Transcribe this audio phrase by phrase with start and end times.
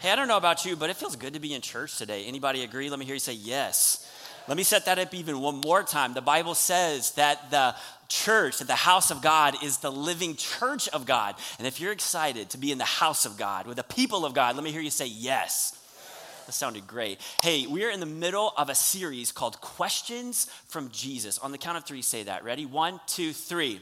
[0.00, 2.24] Hey, I don't know about you, but it feels good to be in church today.
[2.26, 2.88] Anybody agree?
[2.88, 4.08] Let me hear you say yes.
[4.46, 6.14] Let me set that up even one more time.
[6.14, 7.74] The Bible says that the
[8.08, 11.34] church, that the house of God is the living church of God.
[11.58, 14.34] And if you're excited to be in the house of God with the people of
[14.34, 15.76] God, let me hear you say yes.
[16.46, 17.20] That sounded great.
[17.42, 21.40] Hey, we are in the middle of a series called Questions from Jesus.
[21.40, 22.44] On the count of three, say that.
[22.44, 22.66] Ready?
[22.66, 23.80] One, two, three.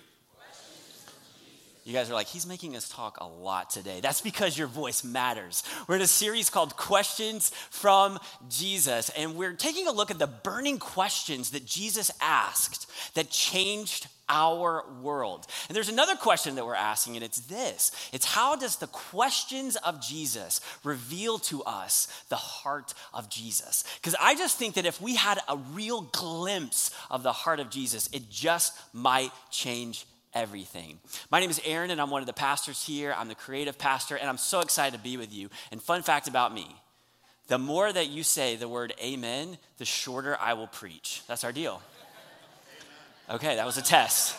[1.86, 4.00] You guys are like, he's making us talk a lot today.
[4.00, 5.62] That's because your voice matters.
[5.86, 10.26] We're in a series called Questions from Jesus, and we're taking a look at the
[10.26, 15.46] burning questions that Jesus asked that changed our world.
[15.68, 19.76] And there's another question that we're asking, and it's this it's how does the questions
[19.76, 23.84] of Jesus reveal to us the heart of Jesus?
[24.00, 27.70] Because I just think that if we had a real glimpse of the heart of
[27.70, 30.04] Jesus, it just might change
[30.36, 31.00] everything.
[31.30, 33.14] My name is Aaron, and I'm one of the pastors here.
[33.16, 35.48] I'm the creative pastor, and I'm so excited to be with you.
[35.72, 36.68] And fun fact about me
[37.48, 41.22] the more that you say the word amen, the shorter I will preach.
[41.28, 41.80] That's our deal.
[43.30, 44.36] Okay, that was a test.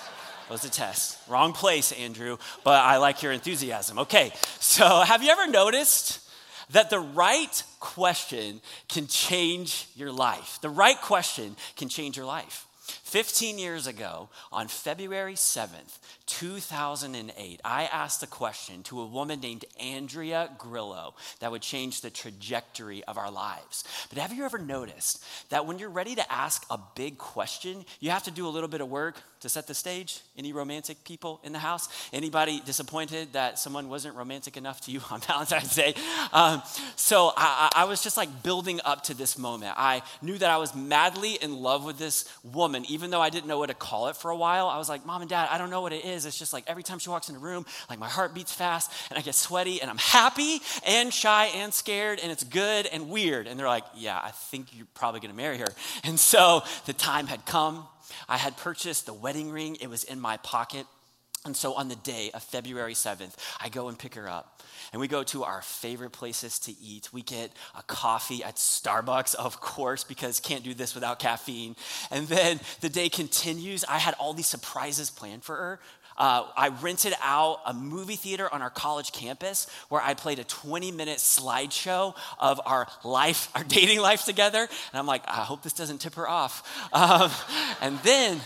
[0.48, 1.18] That was a test.
[1.28, 4.00] Wrong place, Andrew, but I like your enthusiasm.
[4.00, 6.22] Okay, so have you ever noticed?
[6.72, 10.60] that the right question can change your life.
[10.62, 12.67] The right question can change your life.
[13.08, 19.66] 15 years ago, on February 7th, 2008, I asked a question to a woman named
[19.80, 23.84] Andrea Grillo that would change the trajectory of our lives.
[24.10, 28.12] But have you ever noticed that when you're ready to ask a big question, you
[28.12, 30.22] have to do a little bit of work to set the stage?
[30.38, 31.88] Any romantic people in the house?
[32.12, 35.94] Anybody disappointed that someone wasn't romantic enough to you on Valentine's Day?
[36.34, 36.62] Um,
[36.96, 39.74] so I, I was just like building up to this moment.
[39.78, 43.48] I knew that I was madly in love with this woman, even though I didn't
[43.48, 44.68] know what to call it for a while.
[44.68, 46.52] I was like, Mom and Dad, I don't know what it is is, it's just
[46.52, 49.22] like every time she walks in the room, like my heart beats fast and I
[49.22, 53.48] get sweaty and I'm happy and shy and scared and it's good and weird.
[53.48, 55.74] And they're like, yeah, I think you're probably going to marry her.
[56.04, 57.88] And so the time had come.
[58.28, 60.86] I had purchased the wedding ring, it was in my pocket.
[61.46, 64.62] And so on the day of February 7th, I go and pick her up.
[64.92, 67.10] And we go to our favorite places to eat.
[67.14, 71.76] We get a coffee at Starbucks, of course, because can't do this without caffeine.
[72.12, 73.84] And then the day continues.
[73.86, 75.80] I had all these surprises planned for her
[76.18, 80.44] uh, I rented out a movie theater on our college campus where I played a
[80.44, 84.60] 20 minute slideshow of our life, our dating life together.
[84.60, 86.68] And I'm like, I hope this doesn't tip her off.
[86.94, 87.32] Um,
[87.82, 88.40] and then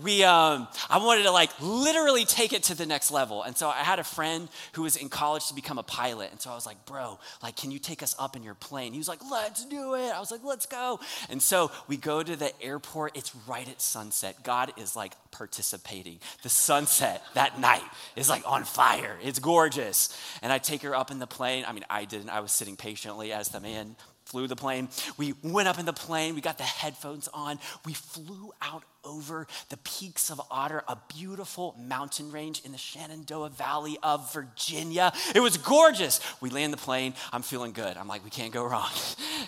[0.00, 3.42] we um, i wanted to like literally take it to the next level.
[3.42, 6.30] And so i had a friend who was in college to become a pilot.
[6.30, 8.92] And so i was like bro like can you take us up in your plane?
[8.92, 10.12] He was like let's do it.
[10.12, 11.00] I was like let's go.
[11.28, 13.16] And so we go to the airport.
[13.16, 14.42] It's right at sunset.
[14.42, 16.18] God is like participating.
[16.42, 17.84] The sunset that night
[18.16, 19.18] is like on fire.
[19.22, 20.16] It's gorgeous.
[20.42, 21.64] And i take her up in the plane.
[21.66, 22.30] I mean i didn't.
[22.30, 24.88] I was sitting patiently as the man flew the plane.
[25.16, 27.58] We went up in the plane, we got the headphones on.
[27.84, 33.50] We flew out over the peaks of Otter, a beautiful mountain range in the Shenandoah
[33.50, 35.12] Valley of Virginia.
[35.34, 36.20] It was gorgeous.
[36.40, 37.14] We land the plane.
[37.32, 37.96] I'm feeling good.
[37.96, 38.90] I'm like, we can't go wrong.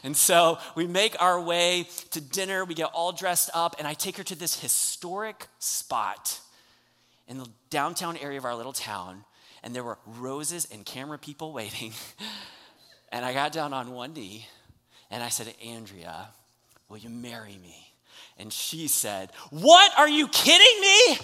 [0.03, 2.67] And so we make our way to dinner.
[2.67, 6.41] We get all dressed up, and I take her to this historic spot
[7.27, 9.25] in the downtown area of our little town.
[9.63, 11.93] And there were roses and camera people waiting.
[13.11, 14.47] And I got down on one knee
[15.15, 16.27] and I said, to Andrea,
[16.89, 17.87] will you marry me?
[18.37, 19.93] And she said, What?
[19.97, 21.19] Are you kidding me?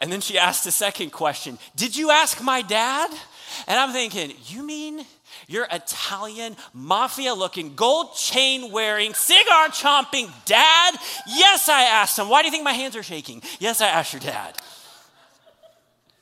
[0.00, 3.10] And then she asked a second question Did you ask my dad?
[3.66, 5.04] And I'm thinking, You mean
[5.48, 10.94] your Italian, mafia looking, gold chain wearing, cigar chomping dad?
[11.26, 12.28] Yes, I asked him.
[12.28, 13.42] Why do you think my hands are shaking?
[13.58, 14.56] Yes, I asked your dad.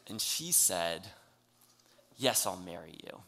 [0.06, 1.06] And she said,
[2.16, 3.20] Yes, I'll marry you.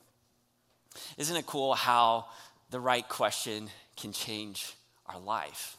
[1.19, 2.27] Isn't it cool how
[2.71, 4.75] the right question can change
[5.06, 5.77] our life?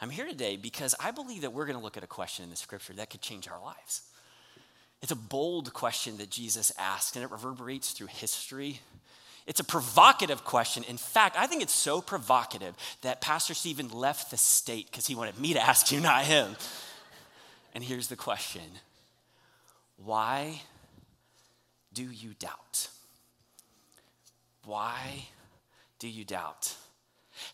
[0.00, 2.50] I'm here today because I believe that we're going to look at a question in
[2.50, 4.02] the scripture that could change our lives.
[5.02, 8.80] It's a bold question that Jesus asked, and it reverberates through history.
[9.46, 10.84] It's a provocative question.
[10.84, 15.14] In fact, I think it's so provocative that Pastor Stephen left the state because he
[15.14, 16.56] wanted me to ask you, not him.
[17.74, 18.62] And here's the question
[19.96, 20.62] Why
[21.92, 22.88] do you doubt?
[24.64, 25.26] Why
[26.04, 26.74] do you doubt?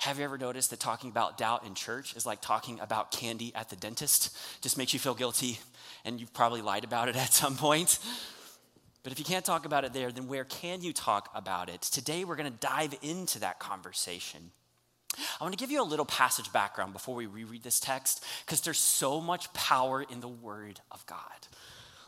[0.01, 3.53] Have you ever noticed that talking about doubt in church is like talking about candy
[3.55, 4.37] at the dentist?
[4.61, 5.61] Just makes you feel guilty,
[6.05, 8.01] and you've probably lied about it at some point.
[9.05, 11.81] But if you can't talk about it there, then where can you talk about it?
[11.83, 14.51] Today, we're going to dive into that conversation.
[15.17, 18.63] I want to give you a little passage background before we reread this text, because
[18.63, 21.21] there's so much power in the Word of God.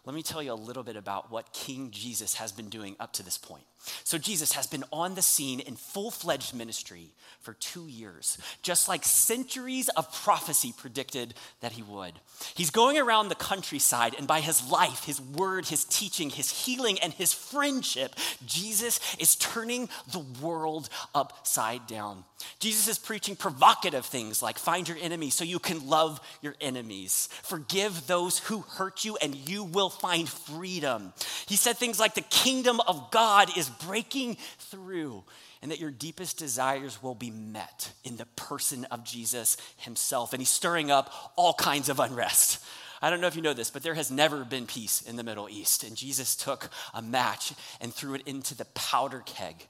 [0.05, 3.13] Let me tell you a little bit about what King Jesus has been doing up
[3.13, 3.63] to this point.
[4.05, 8.89] So Jesus has been on the scene in full fledged ministry for two years, just
[8.89, 12.13] like centuries of prophecy predicted that he would.
[12.55, 16.99] He's going around the countryside, and by his life, his word, his teaching, his healing,
[17.01, 18.15] and his friendship,
[18.47, 22.25] Jesus is turning the world upside down.
[22.59, 27.29] Jesus is preaching provocative things like find your enemies so you can love your enemies,
[27.43, 31.13] forgive those who hurt you, and you will find freedom.
[31.47, 35.25] He said things like the kingdom of God is breaking through
[35.61, 40.33] and that your deepest desires will be met in the person of Jesus himself.
[40.33, 42.65] And he's stirring up all kinds of unrest.
[43.01, 45.25] I don't know if you know this, but there has never been peace in the
[45.25, 45.83] Middle East.
[45.83, 49.67] And Jesus took a match and threw it into the powder keg.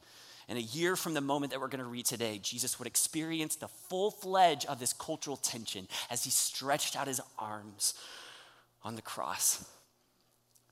[0.48, 3.56] And a year from the moment that we're going to read today, Jesus would experience
[3.56, 7.94] the full fledge of this cultural tension as he stretched out his arms
[8.82, 9.64] on the cross.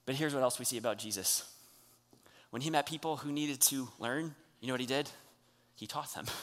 [0.05, 1.45] But here's what else we see about Jesus.
[2.51, 5.09] When he met people who needed to learn, you know what he did?
[5.77, 6.27] He taught them.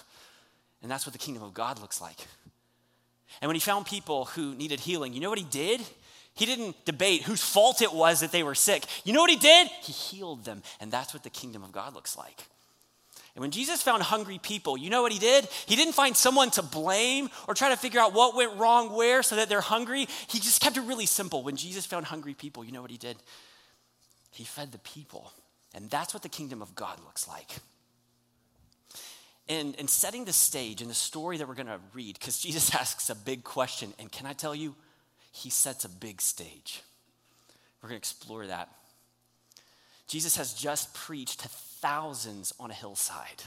[0.84, 2.20] And that's what the kingdom of God looks like.
[3.42, 5.82] And when he found people who needed healing, you know what he did?
[6.36, 8.86] He didn't debate whose fault it was that they were sick.
[9.04, 9.68] You know what he did?
[9.82, 10.62] He healed them.
[10.80, 12.46] And that's what the kingdom of God looks like.
[13.36, 15.48] And when Jesus found hungry people, you know what he did?
[15.66, 19.22] He didn't find someone to blame or try to figure out what went wrong where
[19.24, 20.08] so that they're hungry.
[20.28, 21.44] He just kept it really simple.
[21.44, 23.18] When Jesus found hungry people, you know what he did?
[24.32, 25.32] He fed the people.
[25.78, 27.60] And that's what the kingdom of God looks like
[29.50, 32.74] and, and setting the stage in the story that we're going to read, because Jesus
[32.76, 33.94] asks a big question.
[34.00, 34.76] And can I tell you,
[35.32, 36.82] he sets a big stage.
[37.82, 38.70] We're going to explore that.
[40.08, 43.44] Jesus has just preached to thousands on a hillside.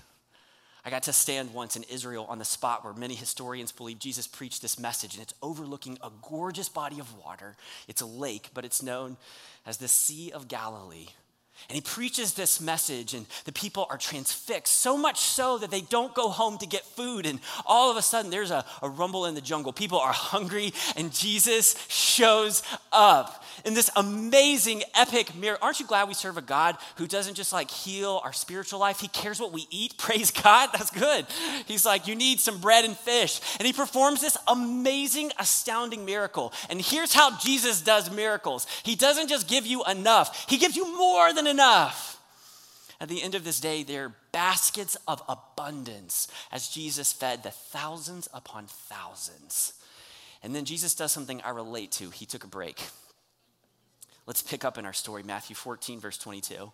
[0.85, 4.27] I got to stand once in Israel on the spot where many historians believe Jesus
[4.27, 7.57] preached this message, and it's overlooking a gorgeous body of water.
[7.87, 9.19] It's a lake, but it's known
[9.67, 11.09] as the Sea of Galilee.
[11.69, 15.81] And he preaches this message, and the people are transfixed, so much so that they
[15.81, 17.27] don't go home to get food.
[17.27, 19.73] And all of a sudden, there's a, a rumble in the jungle.
[19.73, 22.63] People are hungry, and Jesus shows
[22.93, 25.65] up in this amazing, epic miracle.
[25.65, 29.01] Aren't you glad we serve a God who doesn't just like heal our spiritual life?
[29.01, 29.95] He cares what we eat.
[29.99, 30.71] Praise God.
[30.73, 31.27] That's good.
[31.67, 33.41] He's like, you need some bread and fish.
[33.59, 36.53] And he performs this amazing, astounding miracle.
[36.69, 40.97] And here's how Jesus does miracles He doesn't just give you enough, He gives you
[40.97, 42.19] more than enough.
[43.01, 48.29] At the end of this day, they're baskets of abundance as Jesus fed the thousands
[48.33, 49.75] upon thousands.
[50.43, 52.11] And then Jesus does something I relate to.
[52.11, 52.81] He took a break.
[54.27, 56.71] Let's pick up in our story, Matthew 14, verse 22.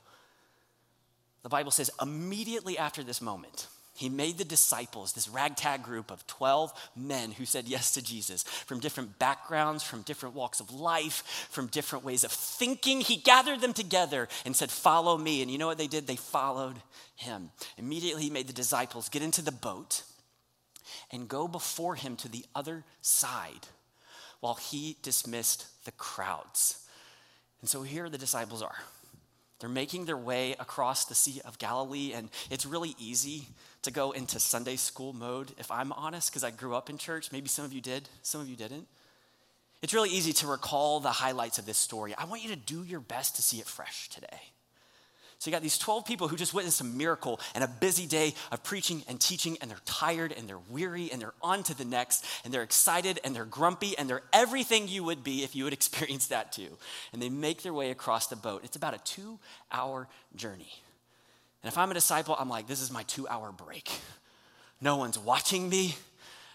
[1.43, 6.27] The Bible says, immediately after this moment, he made the disciples, this ragtag group of
[6.27, 11.49] 12 men who said yes to Jesus from different backgrounds, from different walks of life,
[11.51, 13.01] from different ways of thinking.
[13.01, 15.41] He gathered them together and said, Follow me.
[15.41, 16.07] And you know what they did?
[16.07, 16.77] They followed
[17.17, 17.51] him.
[17.79, 20.03] Immediately, he made the disciples get into the boat
[21.11, 23.67] and go before him to the other side
[24.41, 26.87] while he dismissed the crowds.
[27.61, 28.77] And so here the disciples are.
[29.59, 33.49] They're making their way across the Sea of Galilee, and it's really easy
[33.83, 37.33] to go into Sunday school mode, if I'm honest, because I grew up in church.
[37.33, 38.87] Maybe some of you did, some of you didn't.
[39.83, 42.15] It's really easy to recall the highlights of this story.
[42.17, 44.53] I want you to do your best to see it fresh today.
[45.39, 48.35] So you got these 12 people who just witnessed a miracle and a busy day
[48.51, 51.85] of preaching and teaching, and they're tired and they're weary and they're on to the
[51.85, 55.65] next, and they're excited and they're grumpy and they're everything you would be if you
[55.65, 56.79] would experience that too.
[57.13, 58.63] And they make their way across the boat.
[58.65, 59.39] It's about a two
[59.71, 60.73] hour journey.
[61.63, 63.91] And if I'm a disciple, I'm like, this is my two hour break.
[64.81, 65.97] No one's watching me.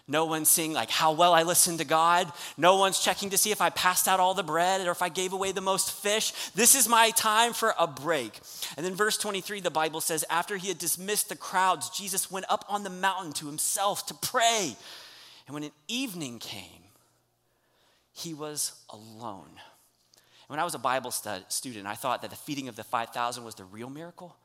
[0.08, 2.30] No one's seeing like how well I listened to God.
[2.56, 5.08] No one's checking to see if I passed out all the bread or if I
[5.08, 6.32] gave away the most fish.
[6.54, 8.40] This is my time for a break.
[8.76, 12.46] And then verse 23 the Bible says after he had dismissed the crowds Jesus went
[12.48, 14.74] up on the mountain to himself to pray.
[15.46, 16.82] And when an evening came
[18.14, 19.48] he was alone.
[19.48, 22.84] And when I was a Bible stud- student I thought that the feeding of the
[22.84, 24.36] 5000 was the real miracle.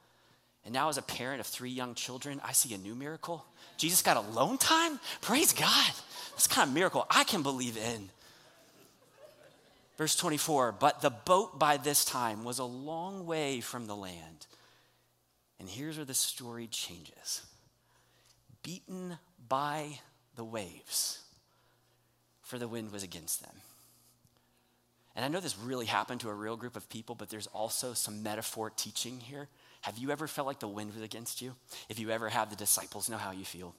[0.68, 3.46] And now, as a parent of three young children, I see a new miracle.
[3.78, 5.00] Jesus got alone time?
[5.22, 5.92] Praise God.
[6.32, 8.10] That's kind of miracle I can believe in.
[9.98, 14.46] Verse 24, but the boat by this time was a long way from the land.
[15.58, 17.44] And here's where the story changes
[18.62, 20.00] beaten by
[20.36, 21.22] the waves,
[22.42, 23.56] for the wind was against them.
[25.16, 27.94] And I know this really happened to a real group of people, but there's also
[27.94, 29.48] some metaphor teaching here.
[29.88, 31.56] Have you ever felt like the wind was against you?
[31.88, 33.74] If you ever have, the disciples know how you feel.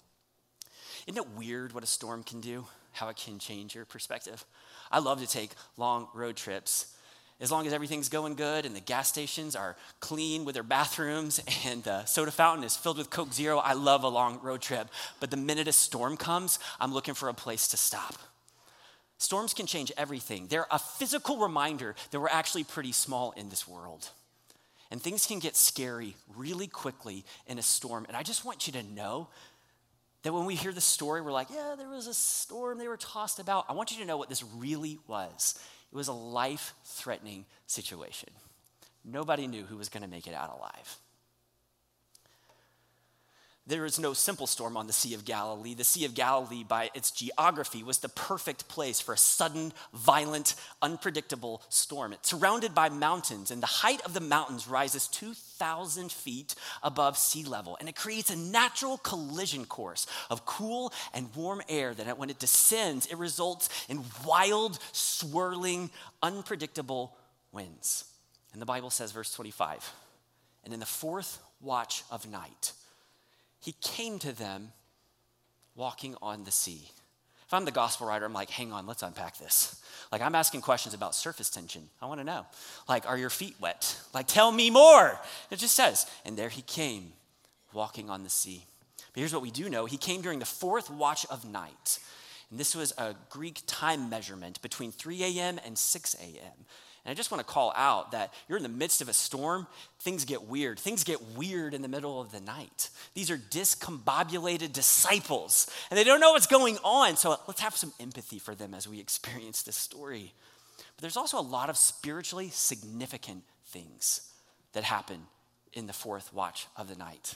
[1.07, 2.65] Isn't it weird what a storm can do?
[2.93, 4.43] How it can change your perspective?
[4.91, 6.97] I love to take long road trips.
[7.43, 11.43] as long as everything's going good and the gas stations are clean with their bathrooms
[11.67, 14.89] and the soda fountain is filled with Coke Zero, I love a long road trip.
[15.21, 18.15] But the minute a storm comes, I'm looking for a place to stop.
[19.19, 20.47] Storms can change everything.
[20.47, 24.09] They're a physical reminder that we're actually pretty small in this world.
[24.91, 28.07] And things can get scary really quickly in a storm.
[28.09, 29.29] And I just want you to know
[30.23, 32.97] that when we hear the story, we're like, yeah, there was a storm, they were
[32.97, 33.67] tossed about.
[33.69, 35.59] I want you to know what this really was.
[35.93, 38.31] It was a life threatening situation.
[39.05, 40.97] Nobody knew who was going to make it out alive.
[43.69, 45.75] There is no simple storm on the Sea of Galilee.
[45.75, 50.55] The Sea of Galilee, by its geography, was the perfect place for a sudden, violent,
[50.81, 52.15] unpredictable storm.
[52.15, 57.45] It's surrounded by mountains, and the height of the mountains rises 2,000 feet above sea
[57.45, 57.77] level.
[57.79, 62.39] And it creates a natural collision course of cool and warm air that, when it
[62.39, 65.91] descends, it results in wild, swirling,
[66.23, 67.15] unpredictable
[67.53, 68.05] winds.
[68.55, 69.93] And the Bible says, verse 25,
[70.65, 72.73] and in the fourth watch of night,
[73.61, 74.73] he came to them
[75.75, 76.91] walking on the sea.
[77.47, 79.83] If I'm the gospel writer, I'm like, hang on, let's unpack this.
[80.13, 81.89] Like, I'm asking questions about surface tension.
[82.01, 82.45] I want to know.
[82.89, 83.99] Like, are your feet wet?
[84.13, 85.19] Like, tell me more.
[85.51, 87.13] It just says, and there he came
[87.73, 88.65] walking on the sea.
[88.97, 91.99] But here's what we do know he came during the fourth watch of night.
[92.51, 95.59] And this was a Greek time measurement between 3 a.m.
[95.65, 96.65] and 6 a.m.
[97.05, 99.67] And I just want to call out that you're in the midst of a storm,
[100.01, 100.79] things get weird.
[100.79, 102.91] Things get weird in the middle of the night.
[103.15, 107.17] These are discombobulated disciples, and they don't know what's going on.
[107.17, 110.35] So let's have some empathy for them as we experience this story.
[110.77, 114.33] But there's also a lot of spiritually significant things
[114.73, 115.21] that happen
[115.73, 117.35] in the fourth watch of the night.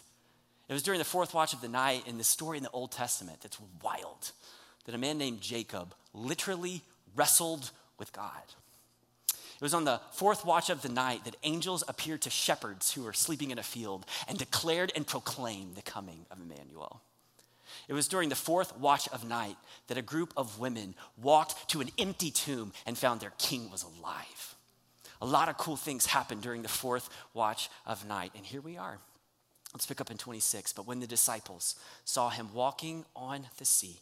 [0.69, 2.93] It was during the fourth watch of the night in the story in the Old
[2.93, 4.33] Testament that's wild
[4.85, 6.83] that a man named Jacob literally
[7.15, 8.43] wrestled with God.
[9.63, 13.05] It was on the fourth watch of the night that angels appeared to shepherds who
[13.05, 17.01] were sleeping in a field and declared and proclaimed the coming of Emmanuel.
[17.87, 19.55] It was during the fourth watch of night
[19.87, 23.85] that a group of women walked to an empty tomb and found their king was
[23.85, 24.57] alive.
[25.21, 28.77] A lot of cool things happened during the fourth watch of night, and here we
[28.77, 28.99] are.
[29.73, 30.73] Let's pick up in 26.
[30.73, 34.01] But when the disciples saw him walking on the sea,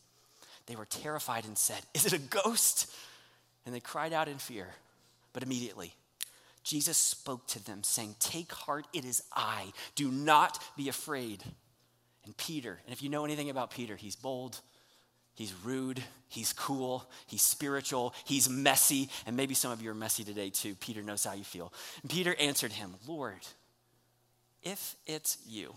[0.64, 2.90] they were terrified and said, Is it a ghost?
[3.66, 4.68] And they cried out in fear.
[5.32, 5.94] But immediately,
[6.62, 9.72] Jesus spoke to them, saying, Take heart, it is I.
[9.94, 11.42] Do not be afraid.
[12.24, 14.60] And Peter, and if you know anything about Peter, he's bold,
[15.34, 20.22] he's rude, he's cool, he's spiritual, he's messy, and maybe some of you are messy
[20.22, 20.74] today too.
[20.74, 21.72] Peter knows how you feel.
[22.02, 23.40] And Peter answered him, Lord,
[24.62, 25.74] if it's you,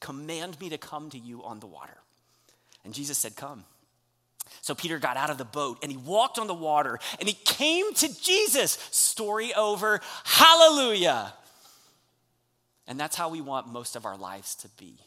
[0.00, 1.96] command me to come to you on the water.
[2.84, 3.64] And Jesus said, Come.
[4.60, 7.34] So Peter got out of the boat and he walked on the water and he
[7.34, 8.72] came to Jesus.
[8.90, 10.00] Story over.
[10.24, 11.32] Hallelujah.
[12.86, 14.98] And that's how we want most of our lives to be.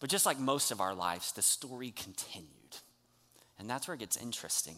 [0.00, 2.44] But just like most of our lives, the story continued.
[3.58, 4.76] And that's where it gets interesting.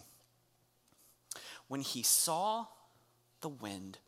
[1.68, 2.66] When he saw
[3.40, 3.98] the wind,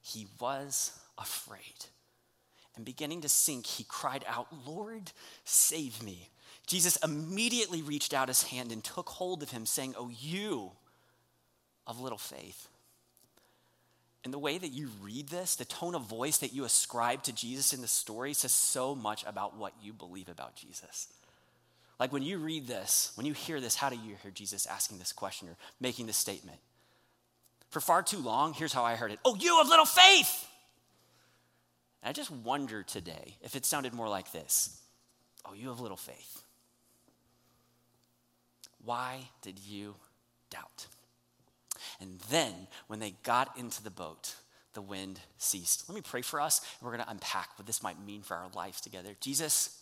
[0.00, 1.86] he was afraid.
[2.76, 5.12] And beginning to sink, he cried out, Lord,
[5.44, 6.30] save me.
[6.70, 10.70] Jesus immediately reached out his hand and took hold of him, saying, Oh, you
[11.84, 12.68] of little faith.
[14.22, 17.32] And the way that you read this, the tone of voice that you ascribe to
[17.32, 21.08] Jesus in the story says so much about what you believe about Jesus.
[21.98, 24.98] Like when you read this, when you hear this, how do you hear Jesus asking
[24.98, 26.58] this question or making this statement?
[27.70, 30.46] For far too long, here's how I heard it Oh, you of little faith!
[32.00, 34.80] And I just wonder today if it sounded more like this
[35.44, 36.44] Oh, you have little faith.
[38.84, 39.94] Why did you
[40.50, 40.86] doubt?
[42.00, 42.52] And then
[42.86, 44.34] when they got into the boat,
[44.74, 45.88] the wind ceased.
[45.88, 48.36] Let me pray for us, and we're going to unpack what this might mean for
[48.36, 49.10] our lives together.
[49.20, 49.78] Jesus,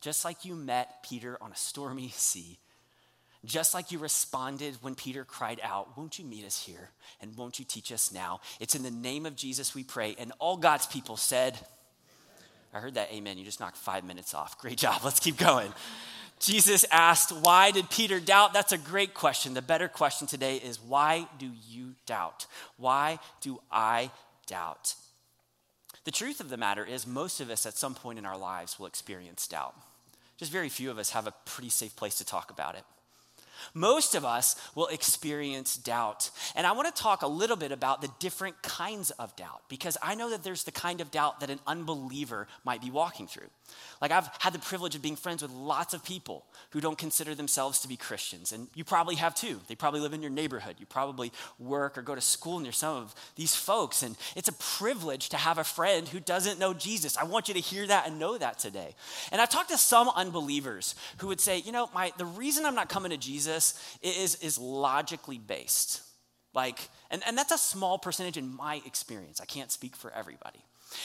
[0.00, 2.58] just like you met Peter on a stormy sea,
[3.44, 6.90] just like you responded when Peter cried out, Won't you meet us here?
[7.20, 8.40] And won't you teach us now?
[8.58, 10.16] It's in the name of Jesus we pray.
[10.18, 11.56] And all God's people said,
[12.74, 13.38] I heard that amen.
[13.38, 14.58] You just knocked five minutes off.
[14.58, 15.00] Great job.
[15.04, 15.72] Let's keep going.
[16.38, 18.52] Jesus asked, Why did Peter doubt?
[18.52, 19.54] That's a great question.
[19.54, 22.46] The better question today is, Why do you doubt?
[22.76, 24.10] Why do I
[24.46, 24.94] doubt?
[26.04, 28.78] The truth of the matter is, most of us at some point in our lives
[28.78, 29.74] will experience doubt.
[30.36, 32.84] Just very few of us have a pretty safe place to talk about it.
[33.74, 36.30] Most of us will experience doubt.
[36.54, 39.96] And I want to talk a little bit about the different kinds of doubt because
[40.02, 43.48] I know that there's the kind of doubt that an unbeliever might be walking through.
[44.00, 47.34] Like, I've had the privilege of being friends with lots of people who don't consider
[47.34, 48.52] themselves to be Christians.
[48.52, 49.60] And you probably have too.
[49.68, 50.76] They probably live in your neighborhood.
[50.78, 54.02] You probably work or go to school near some of these folks.
[54.02, 57.16] And it's a privilege to have a friend who doesn't know Jesus.
[57.16, 58.94] I want you to hear that and know that today.
[59.32, 62.74] And I've talked to some unbelievers who would say, you know, my, the reason I'm
[62.74, 66.02] not coming to Jesus is, is logically based.
[66.54, 69.40] Like, and, and that's a small percentage in my experience.
[69.40, 70.60] I can't speak for everybody.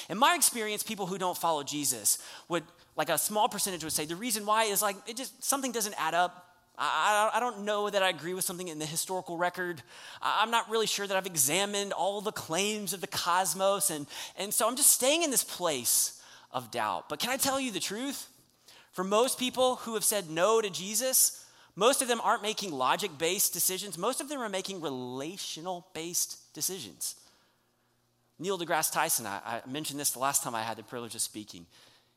[0.09, 2.63] In my experience, people who don't follow Jesus would,
[2.95, 5.95] like a small percentage would say, the reason why is like, it just, something doesn't
[5.97, 6.47] add up.
[6.77, 9.81] I, I, I don't know that I agree with something in the historical record.
[10.21, 13.89] I, I'm not really sure that I've examined all the claims of the cosmos.
[13.89, 14.07] And,
[14.37, 16.21] and so I'm just staying in this place
[16.51, 17.09] of doubt.
[17.09, 18.27] But can I tell you the truth?
[18.91, 21.45] For most people who have said no to Jesus,
[21.75, 23.97] most of them aren't making logic based decisions.
[23.97, 27.15] Most of them are making relational based decisions.
[28.41, 31.21] Neil deGrasse Tyson, I, I, mentioned this the last time I had the privilege of
[31.21, 31.67] speaking.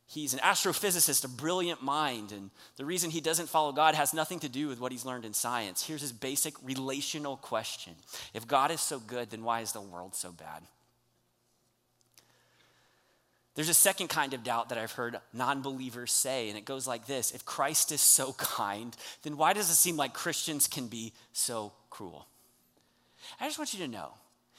[0.07, 4.40] He's an astrophysicist, a brilliant mind, and the reason he doesn't follow God has nothing
[4.40, 5.87] to do with what he's learned in science.
[5.87, 7.95] Here's his basic relational question
[8.33, 10.62] If God is so good, then why is the world so bad?
[13.54, 16.87] There's a second kind of doubt that I've heard non believers say, and it goes
[16.87, 20.87] like this If Christ is so kind, then why does it seem like Christians can
[20.87, 22.26] be so cruel?
[23.38, 24.12] I just want you to know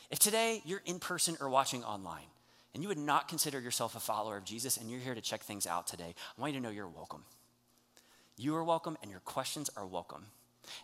[0.09, 2.25] if today you're in person or watching online
[2.74, 5.41] and you would not consider yourself a follower of Jesus and you're here to check
[5.41, 7.24] things out today, I want you to know you're welcome.
[8.38, 10.25] You are welcome and your questions are welcome.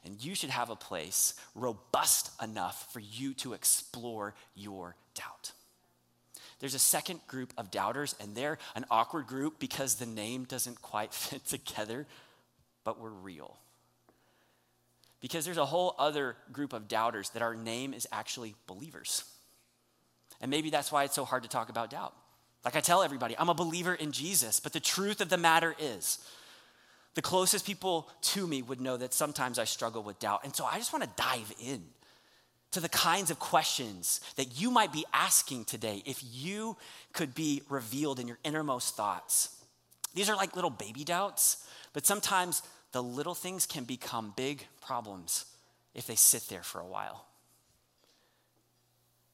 [0.06, 5.52] And you should have a place robust enough for you to explore your doubt.
[6.60, 10.82] There's a second group of doubters, and they're an awkward group because the name doesn't
[10.82, 12.06] quite fit together,
[12.84, 13.58] but we're real.
[15.22, 19.24] Because there's a whole other group of doubters that our name is actually believers.
[20.42, 22.14] And maybe that's why it's so hard to talk about doubt.
[22.66, 25.76] Like I tell everybody, I'm a believer in Jesus, but the truth of the matter
[25.80, 26.20] is,
[27.14, 30.42] the closest people to me would know that sometimes I struggle with doubt.
[30.44, 31.84] And so I just want to dive in
[32.72, 36.78] to the kinds of questions that you might be asking today if you
[37.12, 39.58] could be revealed in your innermost thoughts.
[40.14, 45.46] These are like little baby doubts, but sometimes the little things can become big problems
[45.94, 47.26] if they sit there for a while.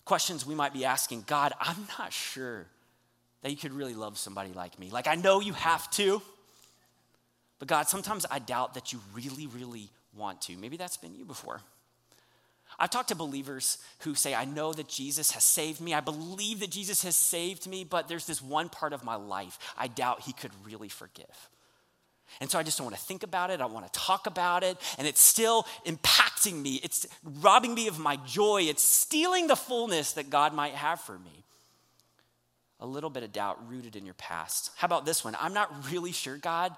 [0.06, 2.65] Questions we might be asking God, I'm not sure
[3.41, 4.89] that you could really love somebody like me.
[4.89, 6.22] Like, I know you have to,
[7.60, 10.58] but God, sometimes I doubt that you really, really want to.
[10.58, 11.62] Maybe that's been you before.
[12.80, 15.93] I've talked to believers who say, I know that Jesus has saved me.
[15.93, 19.58] I believe that Jesus has saved me, but there's this one part of my life
[19.78, 21.50] I doubt he could really forgive.
[22.40, 23.62] And so I just don't want to think about it.
[23.62, 24.78] I want to talk about it.
[24.98, 26.80] And it's still impacting me.
[26.84, 28.63] It's robbing me of my joy.
[28.63, 31.44] It's stealing the fullness that God might have for me.
[32.80, 34.72] A little bit of doubt rooted in your past.
[34.76, 35.36] How about this one?
[35.40, 36.76] I'm not really sure, God.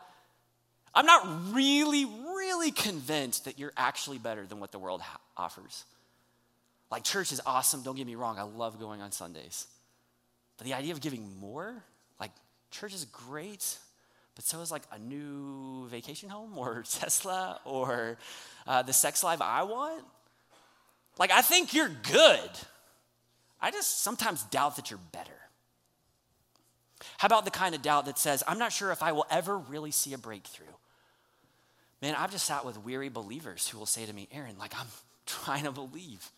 [0.93, 5.83] I'm not really, really convinced that you're actually better than what the world ha- offers.
[6.89, 7.83] Like, church is awesome.
[7.83, 8.39] Don't get me wrong.
[8.39, 9.67] I love going on Sundays.
[10.57, 11.83] But the idea of giving more,
[12.19, 12.31] like,
[12.71, 13.77] church is great
[14.39, 18.17] but so is like a new vacation home or Tesla or
[18.65, 20.05] uh, the sex life I want.
[21.17, 22.49] Like, I think you're good.
[23.59, 25.33] I just sometimes doubt that you're better.
[27.17, 29.57] How about the kind of doubt that says, I'm not sure if I will ever
[29.57, 30.67] really see a breakthrough?
[32.01, 34.87] Man, I've just sat with weary believers who will say to me, Aaron, like, I'm
[35.25, 36.31] trying to believe.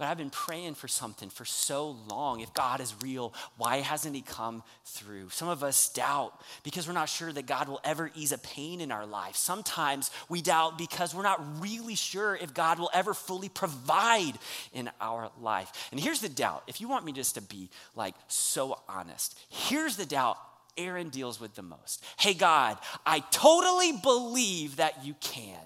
[0.00, 2.40] But I've been praying for something for so long.
[2.40, 5.28] If God is real, why hasn't He come through?
[5.28, 6.32] Some of us doubt
[6.62, 9.36] because we're not sure that God will ever ease a pain in our life.
[9.36, 14.32] Sometimes we doubt because we're not really sure if God will ever fully provide
[14.72, 15.70] in our life.
[15.90, 19.96] And here's the doubt if you want me just to be like so honest, here's
[19.96, 20.38] the doubt
[20.78, 22.02] Aaron deals with the most.
[22.18, 25.58] Hey, God, I totally believe that you can.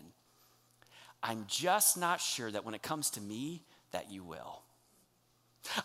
[1.22, 3.62] I'm just not sure that when it comes to me,
[3.94, 4.60] that you will.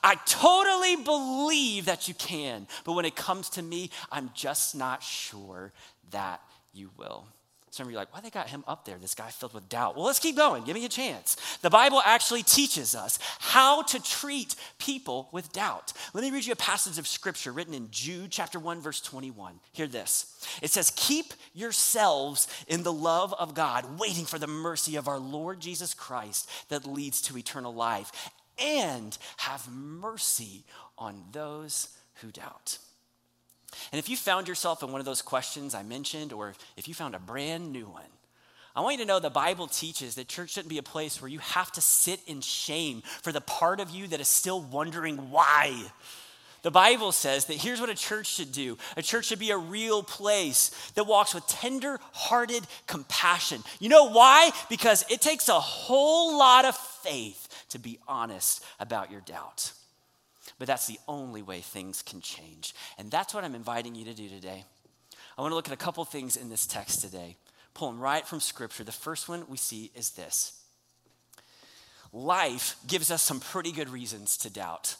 [0.03, 5.01] I totally believe that you can, but when it comes to me, I'm just not
[5.01, 5.71] sure
[6.11, 6.41] that
[6.73, 7.25] you will.
[7.71, 9.69] Some of you are like, why they got him up there, this guy filled with
[9.69, 9.95] doubt?
[9.95, 10.63] Well, let's keep going.
[10.63, 11.37] Give me a chance.
[11.61, 15.93] The Bible actually teaches us how to treat people with doubt.
[16.13, 19.59] Let me read you a passage of scripture written in Jude chapter 1, verse 21.
[19.73, 20.45] Hear this.
[20.61, 25.19] It says, Keep yourselves in the love of God, waiting for the mercy of our
[25.19, 28.11] Lord Jesus Christ that leads to eternal life,
[28.57, 30.65] and have mercy
[30.97, 32.79] on those who doubt.
[33.91, 36.93] And if you found yourself in one of those questions I mentioned, or if you
[36.93, 38.03] found a brand new one,
[38.75, 41.29] I want you to know the Bible teaches that church shouldn't be a place where
[41.29, 45.31] you have to sit in shame for the part of you that is still wondering
[45.31, 45.75] why.
[46.61, 49.57] The Bible says that here's what a church should do a church should be a
[49.57, 53.63] real place that walks with tender hearted compassion.
[53.79, 54.51] You know why?
[54.69, 59.71] Because it takes a whole lot of faith to be honest about your doubt.
[60.59, 62.75] But that's the only way things can change.
[62.97, 64.65] And that's what I'm inviting you to do today.
[65.37, 67.37] I want to look at a couple things in this text today,
[67.73, 68.83] pulling right from Scripture.
[68.83, 70.61] The first one we see is this
[72.11, 74.97] life gives us some pretty good reasons to doubt.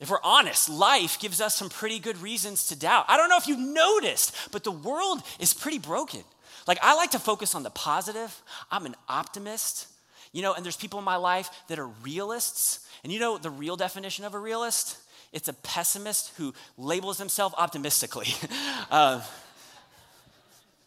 [0.00, 3.04] If we're honest, life gives us some pretty good reasons to doubt.
[3.08, 6.22] I don't know if you've noticed, but the world is pretty broken.
[6.66, 8.42] Like, I like to focus on the positive.
[8.70, 9.88] I'm an optimist,
[10.34, 12.86] you know, and there's people in my life that are realists.
[13.04, 14.98] And you know the real definition of a realist?
[15.32, 18.26] It's a pessimist who labels himself optimistically.
[18.90, 19.22] uh,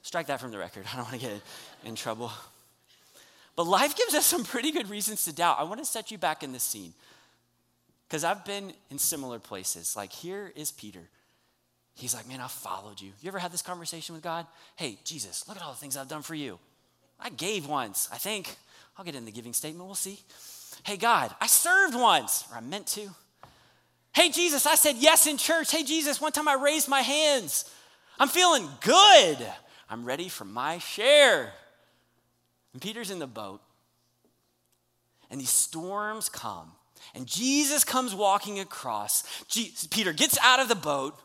[0.01, 0.85] strike that from the record.
[0.91, 1.41] I don't want to get
[1.85, 2.31] in trouble.
[3.55, 5.57] But life gives us some pretty good reasons to doubt.
[5.59, 6.93] I want to set you back in the scene.
[8.07, 9.95] Because I've been in similar places.
[9.95, 11.01] Like, here is Peter.
[11.95, 13.11] He's like, Man, I followed you.
[13.21, 14.45] You ever had this conversation with God?
[14.75, 16.59] Hey, Jesus, look at all the things I've done for you.
[17.19, 18.57] I gave once, I think.
[18.97, 20.19] I'll get in the giving statement, we'll see.
[20.83, 23.09] Hey, God, I served once, or I meant to.
[24.13, 25.71] Hey, Jesus, I said yes in church.
[25.71, 27.71] Hey, Jesus, one time I raised my hands.
[28.19, 29.37] I'm feeling good.
[29.89, 31.53] I'm ready for my share.
[32.73, 33.61] And Peter's in the boat,
[35.29, 36.71] and these storms come.
[37.13, 39.23] And Jesus comes walking across.
[39.89, 41.19] Peter gets out of the boat.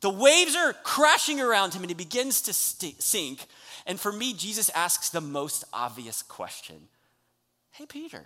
[0.00, 3.46] The waves are crashing around him and he begins to st- sink.
[3.86, 6.88] And for me, Jesus asks the most obvious question
[7.74, 8.22] Hey, Peter,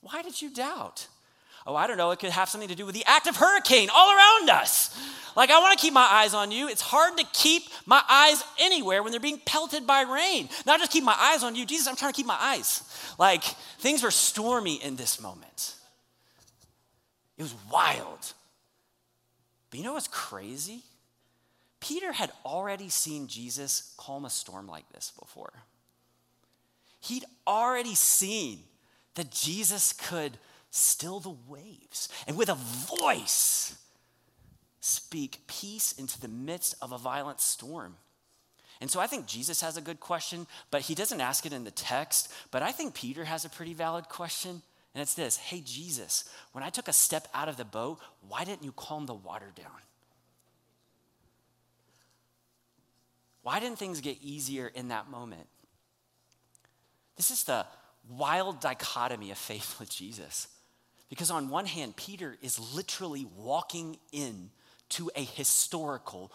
[0.00, 1.06] why did you doubt?
[1.66, 2.10] Oh, I don't know.
[2.12, 4.98] It could have something to do with the active hurricane all around us.
[5.36, 6.66] Like, I want to keep my eyes on you.
[6.66, 10.48] It's hard to keep my eyes anywhere when they're being pelted by rain.
[10.64, 11.66] Not just keep my eyes on you.
[11.66, 12.82] Jesus, I'm trying to keep my eyes.
[13.18, 15.74] Like, things were stormy in this moment.
[17.36, 18.32] It was wild.
[19.68, 20.84] But you know what's crazy?
[21.80, 25.52] Peter had already seen Jesus calm a storm like this before.
[27.00, 28.60] He'd already seen
[29.14, 30.38] that Jesus could
[30.70, 33.76] still the waves and with a voice
[34.80, 37.96] speak peace into the midst of a violent storm.
[38.80, 41.64] And so I think Jesus has a good question, but he doesn't ask it in
[41.64, 42.32] the text.
[42.50, 44.62] But I think Peter has a pretty valid question.
[44.94, 48.44] And it's this Hey, Jesus, when I took a step out of the boat, why
[48.44, 49.80] didn't you calm the water down?
[53.42, 55.46] Why didn't things get easier in that moment?
[57.18, 57.66] This is the
[58.08, 60.48] wild dichotomy of faith with Jesus.
[61.10, 64.50] Because on one hand, Peter is literally walking in
[64.90, 66.32] to a historical,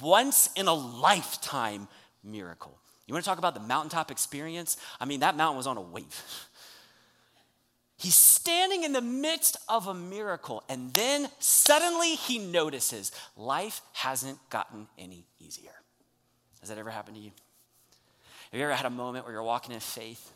[0.00, 1.88] once in a lifetime
[2.22, 2.78] miracle.
[3.06, 4.76] You want to talk about the mountaintop experience?
[5.00, 6.22] I mean, that mountain was on a wave.
[7.98, 14.38] He's standing in the midst of a miracle, and then suddenly he notices life hasn't
[14.50, 15.72] gotten any easier.
[16.60, 17.30] Has that ever happened to you?
[18.56, 20.32] Have you ever had a moment where you're walking in faith?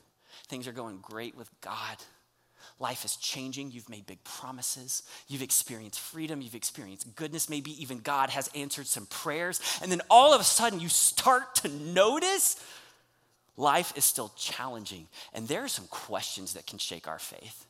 [0.47, 1.97] Things are going great with God.
[2.79, 3.71] Life is changing.
[3.71, 5.05] You've made big promises.
[5.27, 6.43] You've experienced freedom.
[6.43, 7.49] You've experienced goodness.
[7.49, 9.59] Maybe even God has answered some prayers.
[9.81, 12.63] And then all of a sudden, you start to notice
[13.57, 15.09] life is still challenging.
[15.33, 17.65] And there are some questions that can shake our faith.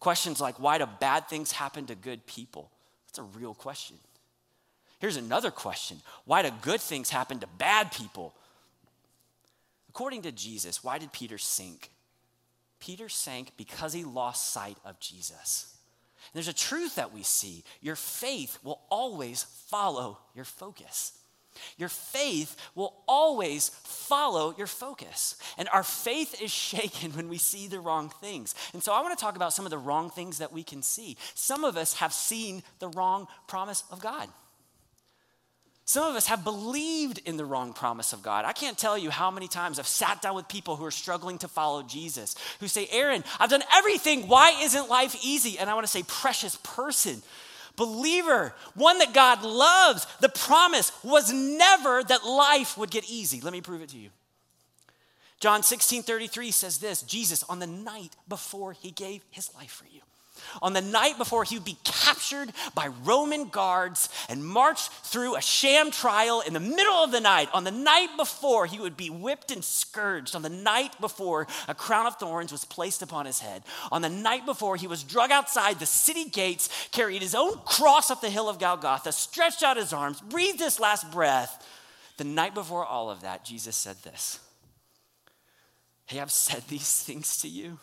[0.00, 2.70] Questions like, why do bad things happen to good people?
[3.08, 3.98] That's a real question.
[5.00, 8.32] Here's another question why do good things happen to bad people?
[9.98, 11.90] According to Jesus, why did Peter sink?
[12.78, 15.74] Peter sank because he lost sight of Jesus.
[16.26, 21.18] And there's a truth that we see your faith will always follow your focus.
[21.78, 25.34] Your faith will always follow your focus.
[25.58, 28.54] And our faith is shaken when we see the wrong things.
[28.74, 30.80] And so I want to talk about some of the wrong things that we can
[30.80, 31.16] see.
[31.34, 34.28] Some of us have seen the wrong promise of God.
[35.88, 38.44] Some of us have believed in the wrong promise of God.
[38.44, 41.38] I can't tell you how many times I've sat down with people who are struggling
[41.38, 44.28] to follow Jesus, who say, Aaron, I've done everything.
[44.28, 45.58] Why isn't life easy?
[45.58, 47.22] And I want to say, precious person,
[47.74, 53.40] believer, one that God loves, the promise was never that life would get easy.
[53.40, 54.10] Let me prove it to you.
[55.40, 59.86] John 16 33 says this Jesus, on the night before he gave his life for
[59.86, 60.02] you,
[60.62, 65.40] on the night before he would be captured by Roman guards and marched through a
[65.40, 69.10] sham trial in the middle of the night, on the night before he would be
[69.10, 73.40] whipped and scourged, on the night before a crown of thorns was placed upon his
[73.40, 77.58] head, on the night before he was drug outside the city gates, carried his own
[77.64, 81.66] cross up the hill of Golgotha, stretched out his arms, breathed his last breath.
[82.16, 84.40] The night before all of that, Jesus said this
[86.06, 87.78] Hey, I've said these things to you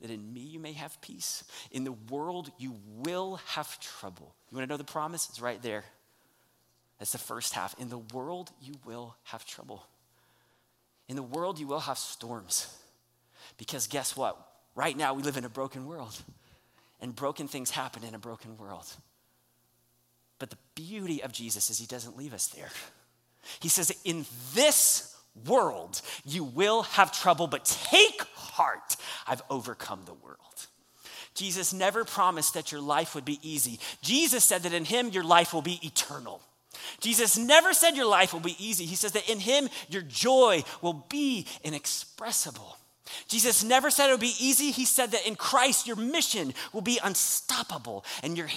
[0.00, 1.44] that in me you may have peace.
[1.70, 4.34] In the world you will have trouble.
[4.50, 5.28] You want to know the promise?
[5.28, 5.84] It's right there.
[6.98, 7.78] That's the first half.
[7.78, 9.86] In the world you will have trouble.
[11.08, 12.74] In the world you will have storms.
[13.58, 14.36] Because guess what?
[14.74, 16.20] Right now we live in a broken world.
[17.00, 18.86] And broken things happen in a broken world.
[20.38, 22.70] But the beauty of Jesus is he doesn't leave us there.
[23.60, 25.15] He says, In this
[25.46, 28.96] world you will have trouble, but take heart.
[29.26, 30.38] I've overcome the world.
[31.34, 33.78] Jesus never promised that your life would be easy.
[34.02, 36.40] Jesus said that in him your life will be eternal.
[37.00, 38.84] Jesus never said your life will be easy.
[38.84, 42.78] He says that in him your joy will be inexpressible.
[43.28, 44.70] Jesus never said it would be easy.
[44.70, 48.48] He said that in Christ your mission will be unstoppable and your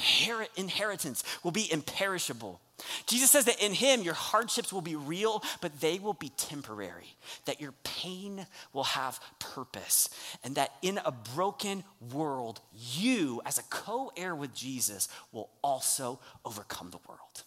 [0.55, 2.59] inheritance will be imperishable.
[3.05, 7.15] Jesus says that in Him your hardships will be real, but they will be temporary,
[7.45, 10.09] that your pain will have purpose,
[10.43, 11.83] and that in a broken
[12.13, 17.43] world, you, as a co heir with Jesus, will also overcome the world.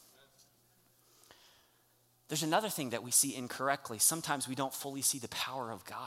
[2.29, 3.99] There's another thing that we see incorrectly.
[3.99, 5.99] Sometimes we don't fully see the power of God.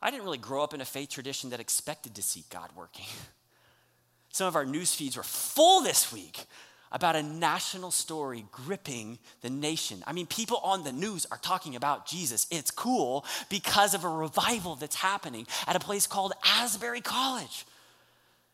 [0.00, 3.06] I didn't really grow up in a faith tradition that expected to see God working.
[4.30, 6.44] Some of our news feeds were full this week
[6.92, 10.02] about a national story gripping the nation.
[10.06, 12.46] I mean, people on the news are talking about Jesus.
[12.50, 17.66] It's cool because of a revival that's happening at a place called Asbury College.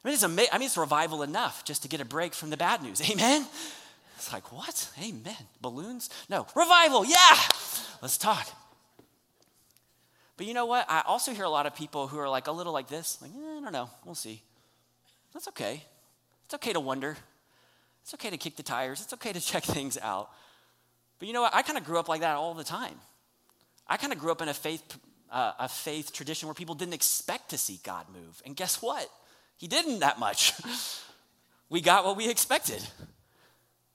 [0.05, 2.51] I mean, it's, ama- I mean, it's revival enough just to get a break from
[2.51, 3.01] the bad news.
[3.11, 3.47] Amen?
[4.17, 4.91] It's like, what?
[5.03, 5.37] Amen.
[5.61, 6.11] Balloons?
[6.29, 6.47] No.
[6.55, 7.39] Revival, yeah!
[8.03, 8.49] Let's talk.
[10.37, 10.87] But you know what?
[10.89, 13.31] I also hear a lot of people who are like a little like this, like,
[13.31, 14.43] eh, I don't know, we'll see.
[15.33, 15.85] That's okay.
[16.45, 17.17] It's okay to wonder.
[18.03, 19.01] It's okay to kick the tires.
[19.01, 20.31] It's okay to check things out.
[21.19, 21.55] But you know what?
[21.55, 22.95] I kind of grew up like that all the time.
[23.87, 24.83] I kind of grew up in a faith,
[25.31, 28.43] uh, a faith tradition where people didn't expect to see God move.
[28.45, 29.09] And guess what?
[29.57, 30.53] He didn't that much.
[31.71, 32.83] we got what we expected.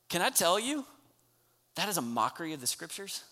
[0.09, 0.85] Can I tell you?
[1.75, 3.23] That is a mockery of the scriptures.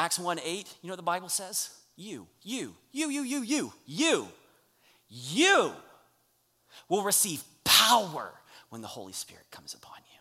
[0.00, 1.68] Acts 1 8, you know what the Bible says?
[1.94, 4.28] You, you, you, you, you, you, you,
[5.10, 5.72] you
[6.88, 8.32] will receive power
[8.70, 10.20] when the Holy Spirit comes upon you.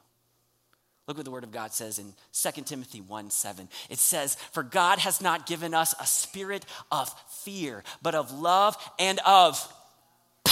[1.08, 3.70] Look what the Word of God says in 2 Timothy 1 7.
[3.89, 8.76] It says, For God has not given us a spirit of fear, but of love
[9.00, 9.65] and of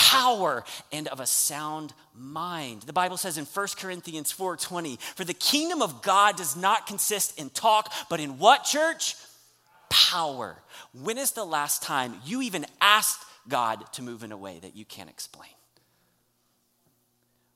[0.07, 2.83] power and of a sound mind.
[2.83, 7.37] The Bible says in 1 Corinthians 4:20, "For the kingdom of God does not consist
[7.37, 9.15] in talk, but in what church?
[9.89, 14.59] Power." When is the last time you even asked God to move in a way
[14.59, 15.49] that you can't explain?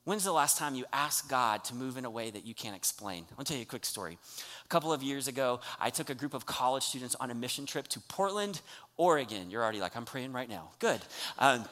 [0.04, 2.76] When's the last time you asked God to move in a way that you can't
[2.76, 3.28] explain?
[3.38, 4.18] I'll tell you a quick story.
[4.66, 7.66] A couple of years ago, I took a group of college students on a mission
[7.66, 8.62] trip to Portland,
[8.98, 9.52] Oregon.
[9.52, 10.72] You're already like, I'm praying right now.
[10.80, 11.02] Good.
[11.38, 11.66] Um,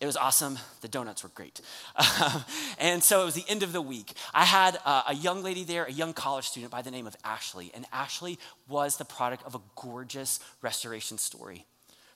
[0.00, 0.58] it was awesome.
[0.80, 1.60] The donuts were great.
[2.78, 4.12] and so it was the end of the week.
[4.32, 7.16] I had uh, a young lady there, a young college student by the name of
[7.24, 7.70] Ashley.
[7.74, 11.64] And Ashley was the product of a gorgeous restoration story.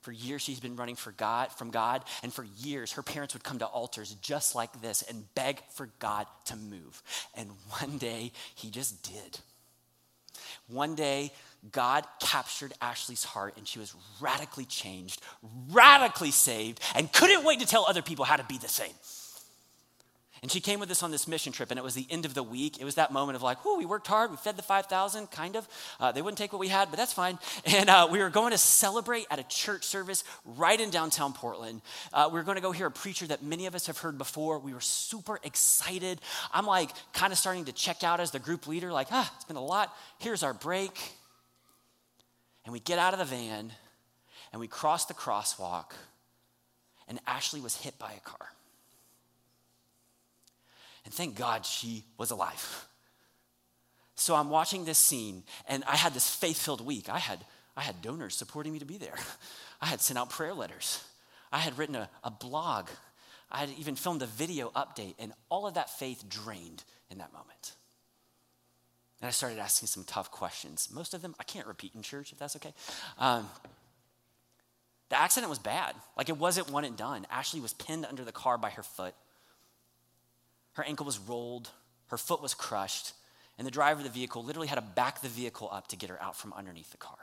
[0.03, 3.45] For years, she's been running for God, from God, and for years, her parents would
[3.45, 7.03] come to altars just like this and beg for God to move.
[7.35, 9.41] And one day, he just did.
[10.69, 11.33] One day,
[11.73, 15.21] God captured Ashley's heart and she was radically changed,
[15.71, 18.93] radically saved, and couldn't wait to tell other people how to be the same.
[20.43, 22.35] And she came with us on this mission trip, and it was the end of
[22.35, 22.81] the week.
[22.81, 25.57] It was that moment of like, oh, we worked hard, we fed the 5,000, kind
[25.57, 25.69] of.
[25.99, 27.39] Uh, they wouldn't take what we had, but that's fine.
[27.79, 31.83] And uh, we were going to celebrate at a church service right in downtown Portland.
[32.13, 34.19] Uh, we were going to go hear a preacher that many of us have heard
[34.19, 34.59] before.
[34.59, 36.21] We were super excited.
[36.53, 39.45] I'm like, kind of starting to check out as the group leader, like, ah, it's
[39.45, 39.95] been a lot.
[40.19, 41.13] Here's our break.
[42.65, 43.73] And we get out of the van
[44.53, 45.93] and we cross the crosswalk,
[47.07, 48.49] and Ashley was hit by a car.
[51.09, 52.87] And thank God she was alive.
[54.15, 57.09] So I'm watching this scene, and I had this faith filled week.
[57.09, 57.39] I had,
[57.75, 59.15] I had donors supporting me to be there.
[59.81, 61.03] I had sent out prayer letters.
[61.51, 62.91] I had written a, a blog.
[63.51, 67.33] I had even filmed a video update, and all of that faith drained in that
[67.33, 67.73] moment.
[69.23, 70.91] And I started asking some tough questions.
[70.93, 72.75] Most of them I can't repeat in church, if that's okay.
[73.19, 73.49] Um,
[75.09, 75.95] the accident was bad.
[76.19, 77.27] Like it wasn't one and done.
[77.31, 79.15] Ashley was pinned under the car by her foot.
[80.79, 81.71] Her ankle was rolled,
[82.07, 83.13] her foot was crushed,
[83.59, 86.09] and the driver of the vehicle literally had to back the vehicle up to get
[86.09, 87.19] her out from underneath the car.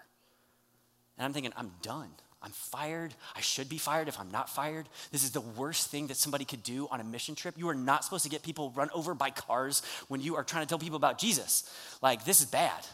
[1.17, 2.09] And I'm thinking, I'm done.
[2.41, 3.13] I'm fired.
[3.33, 4.89] I should be fired if I'm not fired.
[5.13, 7.55] This is the worst thing that somebody could do on a mission trip.
[7.57, 10.63] You are not supposed to get people run over by cars when you are trying
[10.63, 11.63] to tell people about Jesus.
[12.01, 12.85] Like, this is bad.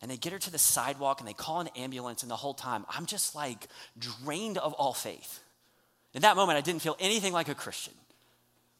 [0.00, 2.54] And they get her to the sidewalk and they call an ambulance, and the whole
[2.54, 3.66] time, I'm just like
[3.98, 5.40] drained of all faith.
[6.14, 7.94] In that moment, I didn't feel anything like a Christian.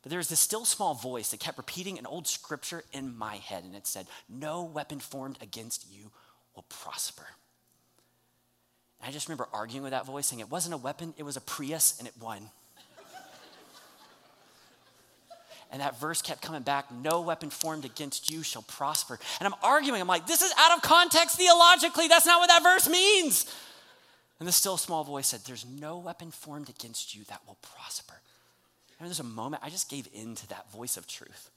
[0.08, 3.64] There was this still small voice that kept repeating an old scripture in my head,
[3.64, 6.10] and it said, No weapon formed against you
[6.54, 7.26] will prosper.
[9.00, 11.36] And I just remember arguing with that voice, saying it wasn't a weapon, it was
[11.36, 12.50] a Prius, and it won.
[15.70, 19.18] and that verse kept coming back no weapon formed against you shall prosper.
[19.40, 22.08] And I'm arguing, I'm like, this is out of context theologically.
[22.08, 23.52] That's not what that verse means.
[24.40, 28.14] And the still small voice said, There's no weapon formed against you that will prosper.
[28.98, 31.50] And there's a moment I just gave in to that voice of truth.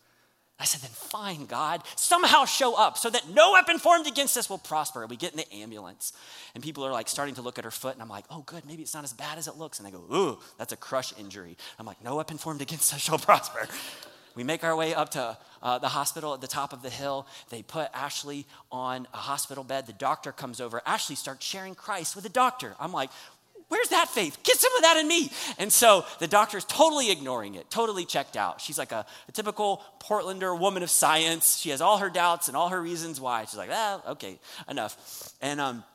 [0.61, 4.47] I said, then fine, God, somehow show up so that no weapon formed against us
[4.47, 5.07] will prosper.
[5.07, 6.13] We get in the ambulance,
[6.53, 8.63] and people are like starting to look at her foot, and I'm like, oh, good,
[8.67, 9.79] maybe it's not as bad as it looks.
[9.79, 11.57] And they go, ooh, that's a crush injury.
[11.79, 13.67] I'm like, no weapon formed against us shall prosper.
[14.35, 17.25] We make our way up to uh, the hospital at the top of the hill.
[17.49, 19.87] They put Ashley on a hospital bed.
[19.87, 20.81] The doctor comes over.
[20.85, 22.75] Ashley starts sharing Christ with the doctor.
[22.79, 23.09] I'm like,
[23.71, 24.37] Where's that faith?
[24.43, 25.31] Get some of that in me.
[25.57, 28.59] And so the doctor's totally ignoring it, totally checked out.
[28.59, 31.57] She's like a, a, typical Portlander woman of science.
[31.57, 33.45] She has all her doubts and all her reasons why.
[33.45, 35.33] She's like, ah, okay, enough.
[35.41, 35.85] And um,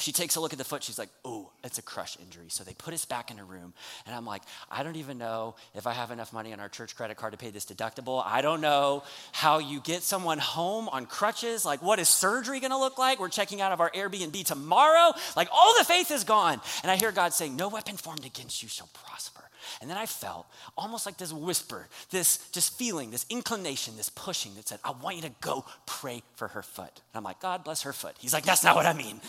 [0.00, 0.82] she takes a look at the foot.
[0.82, 2.46] She's like, oh, it's a crush injury.
[2.48, 3.72] So they put us back in a room.
[4.06, 6.94] And I'm like, I don't even know if I have enough money on our church
[6.94, 8.22] credit card to pay this deductible.
[8.24, 11.64] I don't know how you get someone home on crutches.
[11.64, 13.18] Like, what is surgery going to look like?
[13.18, 15.12] We're checking out of our Airbnb tomorrow.
[15.36, 16.60] Like, all the faith is gone.
[16.82, 19.42] And I hear God saying, No weapon formed against you shall prosper.
[19.80, 24.54] And then I felt almost like this whisper, this just feeling, this inclination, this pushing
[24.54, 26.92] that said, I want you to go pray for her foot.
[27.12, 28.16] And I'm like, God bless her foot.
[28.18, 29.20] He's like, That's not what I mean.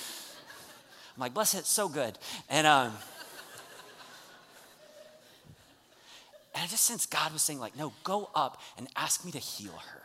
[1.20, 2.18] I'm like, bless it, so good.
[2.50, 2.94] And, um,
[6.56, 9.38] and I just sensed God was saying, like, no, go up and ask me to
[9.38, 10.02] heal her.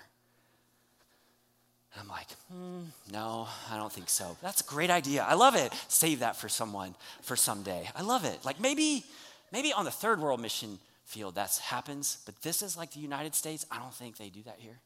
[1.92, 2.80] And I'm like, hmm,
[3.12, 4.36] no, I don't think so.
[4.42, 5.22] That's a great idea.
[5.22, 5.72] I love it.
[5.86, 7.88] Save that for someone for someday.
[7.94, 8.44] I love it.
[8.44, 9.04] Like maybe,
[9.52, 13.36] maybe on the third world mission field that happens, but this is like the United
[13.36, 13.64] States.
[13.70, 14.80] I don't think they do that here.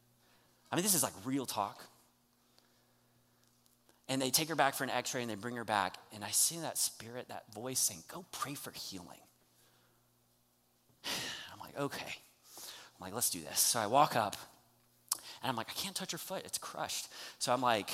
[0.70, 1.82] I mean, this is like real talk.
[4.08, 5.96] And they take her back for an x ray and they bring her back.
[6.14, 9.20] And I see that spirit, that voice saying, Go pray for healing.
[11.52, 12.14] I'm like, Okay.
[12.56, 13.60] I'm like, Let's do this.
[13.60, 14.36] So I walk up
[15.42, 16.42] and I'm like, I can't touch her foot.
[16.44, 17.08] It's crushed.
[17.38, 17.90] So I'm like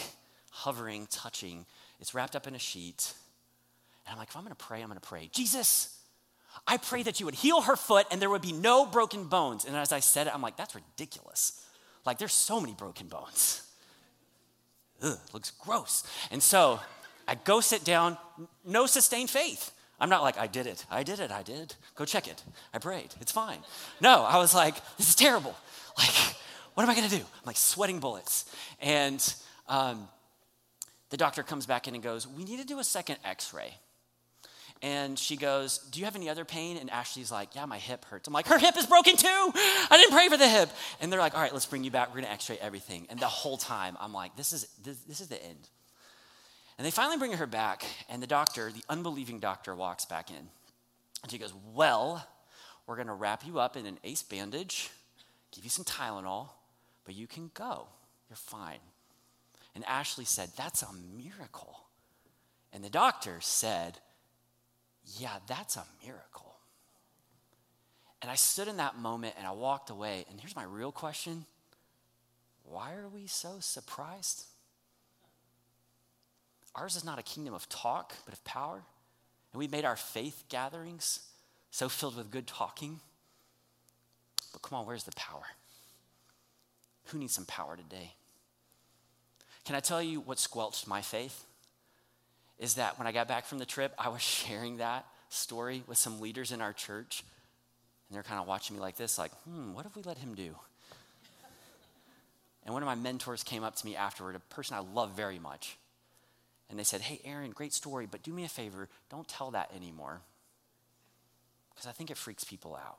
[0.50, 1.66] hovering, touching.
[2.00, 3.12] It's wrapped up in a sheet.
[4.06, 5.28] And I'm like, If I'm going to pray, I'm going to pray.
[5.32, 5.98] Jesus,
[6.64, 9.64] I pray that you would heal her foot and there would be no broken bones.
[9.64, 11.60] And as I said it, I'm like, That's ridiculous.
[12.06, 13.63] Like, there's so many broken bones
[15.04, 16.04] ugh, looks gross.
[16.30, 16.80] And so
[17.28, 18.18] I go sit down,
[18.64, 19.70] no sustained faith.
[20.00, 21.74] I'm not like, I did it, I did it, I did.
[21.94, 22.42] Go check it.
[22.72, 23.58] I prayed, it's fine.
[24.00, 25.54] No, I was like, this is terrible.
[25.96, 26.10] Like,
[26.74, 27.18] what am I gonna do?
[27.18, 28.52] I'm like sweating bullets.
[28.80, 29.22] And
[29.68, 30.08] um,
[31.10, 33.74] the doctor comes back in and goes, We need to do a second x ray.
[34.84, 36.76] And she goes, Do you have any other pain?
[36.76, 38.28] And Ashley's like, Yeah, my hip hurts.
[38.28, 39.26] I'm like, Her hip is broken too.
[39.26, 40.68] I didn't pray for the hip.
[41.00, 42.08] And they're like, All right, let's bring you back.
[42.08, 43.06] We're going to x ray everything.
[43.08, 45.70] And the whole time, I'm like, This is, this, this is the end.
[46.76, 47.86] And they finally bring her back.
[48.10, 50.48] And the doctor, the unbelieving doctor, walks back in.
[51.22, 52.22] And she goes, Well,
[52.86, 54.90] we're going to wrap you up in an ace bandage,
[55.50, 56.50] give you some Tylenol,
[57.06, 57.86] but you can go.
[58.28, 58.80] You're fine.
[59.74, 61.80] And Ashley said, That's a miracle.
[62.70, 64.00] And the doctor said,
[65.18, 66.56] yeah, that's a miracle.
[68.22, 70.24] And I stood in that moment and I walked away.
[70.30, 71.44] And here's my real question
[72.64, 74.44] why are we so surprised?
[76.74, 78.82] Ours is not a kingdom of talk, but of power.
[79.52, 81.20] And we made our faith gatherings
[81.70, 83.00] so filled with good talking.
[84.52, 85.42] But come on, where's the power?
[87.06, 88.14] Who needs some power today?
[89.64, 91.44] Can I tell you what squelched my faith?
[92.58, 95.98] Is that when I got back from the trip, I was sharing that story with
[95.98, 97.24] some leaders in our church.
[98.08, 100.34] And they're kind of watching me like this, like, hmm, what have we let him
[100.34, 100.54] do?
[102.64, 105.38] And one of my mentors came up to me afterward, a person I love very
[105.38, 105.76] much.
[106.70, 109.70] And they said, Hey, Aaron, great story, but do me a favor, don't tell that
[109.76, 110.22] anymore.
[111.70, 112.98] Because I think it freaks people out.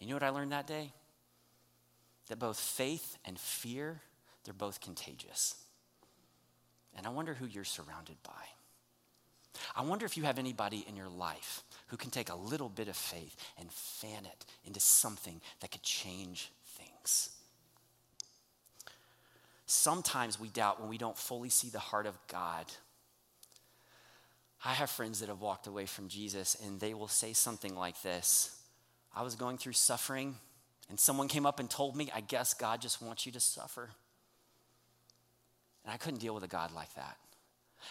[0.00, 0.92] And you know what I learned that day?
[2.28, 4.00] That both faith and fear,
[4.44, 5.54] they're both contagious.
[6.96, 8.32] And I wonder who you're surrounded by.
[9.76, 12.88] I wonder if you have anybody in your life who can take a little bit
[12.88, 17.30] of faith and fan it into something that could change things.
[19.66, 22.66] Sometimes we doubt when we don't fully see the heart of God.
[24.64, 28.00] I have friends that have walked away from Jesus and they will say something like
[28.02, 28.58] this
[29.14, 30.36] I was going through suffering,
[30.88, 33.90] and someone came up and told me, I guess God just wants you to suffer.
[35.84, 37.16] And I couldn't deal with a God like that.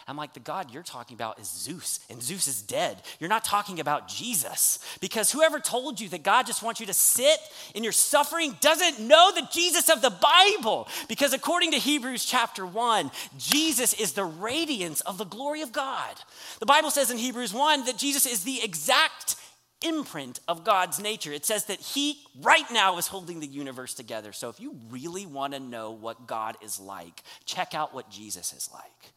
[0.08, 3.02] I'm like, the God you're talking about is Zeus, and Zeus is dead.
[3.20, 4.80] You're not talking about Jesus.
[5.00, 7.40] Because whoever told you that God just wants you to sit
[7.76, 10.88] in your suffering doesn't know the Jesus of the Bible.
[11.08, 16.16] Because according to Hebrews chapter 1, Jesus is the radiance of the glory of God.
[16.60, 19.36] The Bible says in Hebrews 1 that Jesus is the exact
[19.82, 21.32] imprint of God's nature.
[21.32, 24.32] It says that He right now is holding the universe together.
[24.32, 28.54] So if you really want to know what God is like, check out what Jesus
[28.54, 29.14] is like.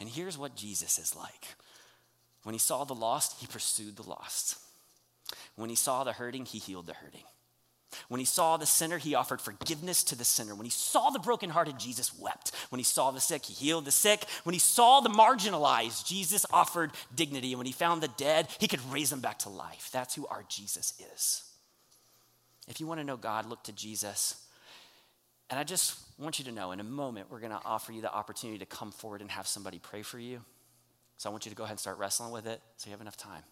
[0.00, 1.56] And here's what Jesus is like
[2.44, 4.58] when he saw the lost, he pursued the lost.
[5.56, 7.24] When he saw the hurting, he healed the hurting.
[8.08, 10.54] When he saw the sinner, he offered forgiveness to the sinner.
[10.54, 12.52] When he saw the brokenhearted, Jesus wept.
[12.68, 14.24] When he saw the sick, he healed the sick.
[14.44, 17.52] When he saw the marginalized, Jesus offered dignity.
[17.52, 19.88] And when he found the dead, he could raise them back to life.
[19.92, 21.44] That's who our Jesus is.
[22.68, 24.44] If you want to know God, look to Jesus.
[25.50, 28.02] And I just want you to know in a moment, we're going to offer you
[28.02, 30.42] the opportunity to come forward and have somebody pray for you.
[31.16, 33.00] So I want you to go ahead and start wrestling with it so you have
[33.00, 33.42] enough time.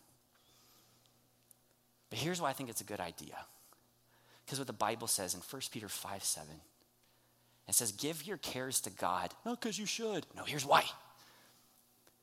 [2.11, 3.37] But here's why I think it's a good idea.
[4.47, 6.49] Because what the Bible says in 1 Peter 5 7,
[7.69, 9.33] it says, Give your cares to God.
[9.45, 10.25] Not because you should.
[10.37, 10.85] No, here's why.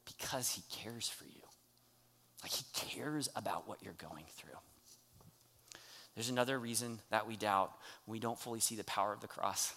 [0.06, 1.42] Because He cares for you.
[2.42, 4.58] Like He cares about what you're going through.
[6.16, 7.74] There's another reason that we doubt.
[8.08, 9.74] We don't fully see the power of the cross.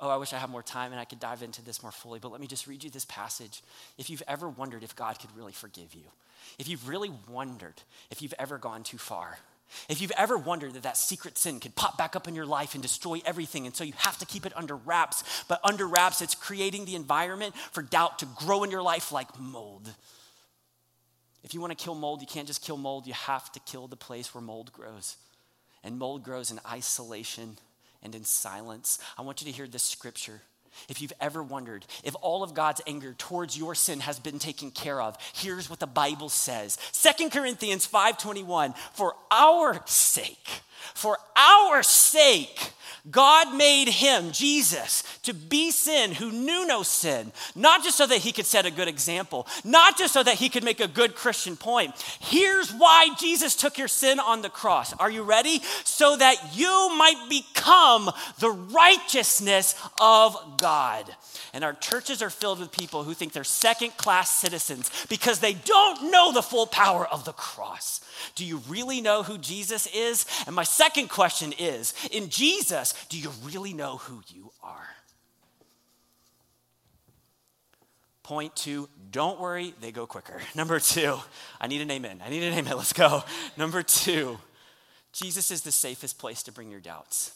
[0.00, 2.18] Oh, I wish I had more time and I could dive into this more fully,
[2.18, 3.62] but let me just read you this passage.
[3.98, 6.04] If you've ever wondered if God could really forgive you,
[6.58, 9.38] if you've really wondered if you've ever gone too far,
[9.88, 12.74] if you've ever wondered that that secret sin could pop back up in your life
[12.74, 16.22] and destroy everything, and so you have to keep it under wraps, but under wraps,
[16.22, 19.92] it's creating the environment for doubt to grow in your life like mold.
[21.42, 23.86] If you want to kill mold, you can't just kill mold, you have to kill
[23.86, 25.16] the place where mold grows.
[25.82, 27.56] And mold grows in isolation
[28.02, 28.98] and in silence.
[29.16, 30.42] I want you to hear this scripture.
[30.88, 34.70] If you've ever wondered if all of God's anger towards your sin has been taken
[34.70, 36.78] care of, here's what the Bible says.
[36.92, 40.62] Second Corinthians 5:21, for our sake,
[40.94, 42.72] for our sake,
[43.10, 48.18] God made him, Jesus, to be sin who knew no sin, not just so that
[48.18, 51.14] he could set a good example, not just so that he could make a good
[51.14, 51.94] Christian point.
[52.20, 54.92] Here's why Jesus took your sin on the cross.
[54.94, 55.60] Are you ready?
[55.84, 61.06] So that you might become the righteousness of God.
[61.52, 65.54] And our churches are filled with people who think they're second class citizens because they
[65.54, 68.00] don't know the full power of the cross.
[68.34, 70.26] Do you really know who Jesus is?
[70.46, 74.88] And my second question is in Jesus, do you really know who you are?
[78.22, 80.40] Point two, don't worry, they go quicker.
[80.54, 81.18] Number two,
[81.60, 82.22] I need an amen.
[82.24, 82.76] I need an amen.
[82.76, 83.24] Let's go.
[83.56, 84.38] Number two,
[85.12, 87.32] Jesus is the safest place to bring your doubts.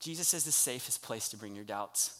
[0.00, 2.18] Jesus is the safest place to bring your doubts.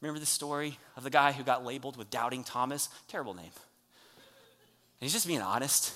[0.00, 2.88] Remember the story of the guy who got labeled with Doubting Thomas?
[3.08, 3.44] Terrible name.
[3.44, 5.92] And he's just being honest.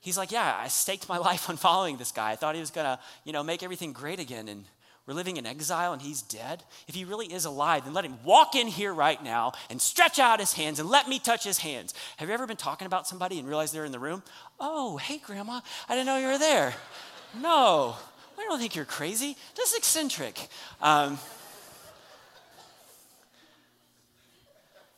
[0.00, 2.30] He's like, Yeah, I staked my life on following this guy.
[2.30, 4.48] I thought he was going to, you know, make everything great again.
[4.48, 4.64] And
[5.06, 6.62] we're living in exile and he's dead.
[6.86, 10.18] If he really is alive, then let him walk in here right now and stretch
[10.18, 11.94] out his hands and let me touch his hands.
[12.18, 14.22] Have you ever been talking about somebody and realized they're in the room?
[14.60, 16.74] Oh, hey, Grandma, I didn't know you were there.
[17.42, 17.94] No,
[18.38, 20.48] I don't think you're crazy, just eccentric.
[20.80, 21.18] Um,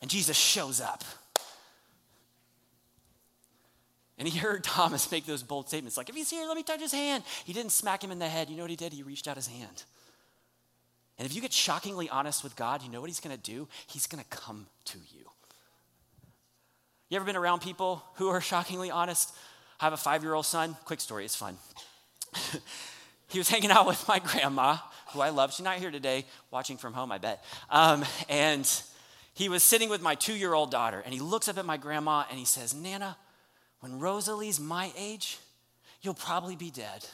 [0.01, 1.03] And Jesus shows up.
[4.21, 6.79] And he heard Thomas make those bold statements like, if he's here, let me touch
[6.79, 7.23] his hand.
[7.43, 8.51] He didn't smack him in the head.
[8.51, 8.93] You know what he did?
[8.93, 9.83] He reached out his hand.
[11.17, 13.67] And if you get shockingly honest with God, you know what he's going to do?
[13.87, 15.25] He's going to come to you.
[17.09, 19.33] You ever been around people who are shockingly honest?
[19.79, 20.77] I have a five year old son.
[20.85, 21.57] Quick story, it's fun.
[23.27, 24.77] he was hanging out with my grandma,
[25.13, 25.51] who I love.
[25.51, 27.43] She's not here today, watching from home, I bet.
[27.71, 28.71] Um, and
[29.33, 31.77] he was sitting with my two year old daughter, and he looks up at my
[31.77, 33.17] grandma and he says, Nana,
[33.81, 35.39] when Rosalie's my age,
[36.01, 37.05] you'll probably be dead.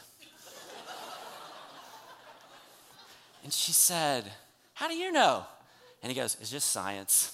[3.44, 4.26] and she said,
[4.74, 5.46] How do you know?
[6.04, 7.34] And he goes, It's just science.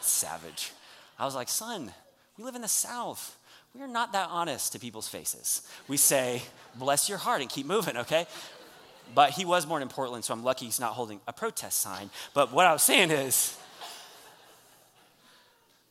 [0.00, 0.72] Savage.
[1.18, 1.92] I was like, Son,
[2.36, 3.38] we live in the South.
[3.74, 5.62] We are not that honest to people's faces.
[5.88, 6.42] We say,
[6.74, 8.26] Bless your heart and keep moving, okay?
[9.14, 12.10] But he was born in Portland, so I'm lucky he's not holding a protest sign.
[12.34, 13.56] But what I was saying is,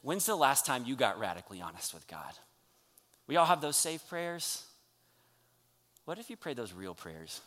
[0.01, 2.33] when's the last time you got radically honest with God?
[3.27, 4.63] We all have those safe prayers.
[6.05, 7.41] What if you prayed those real prayers?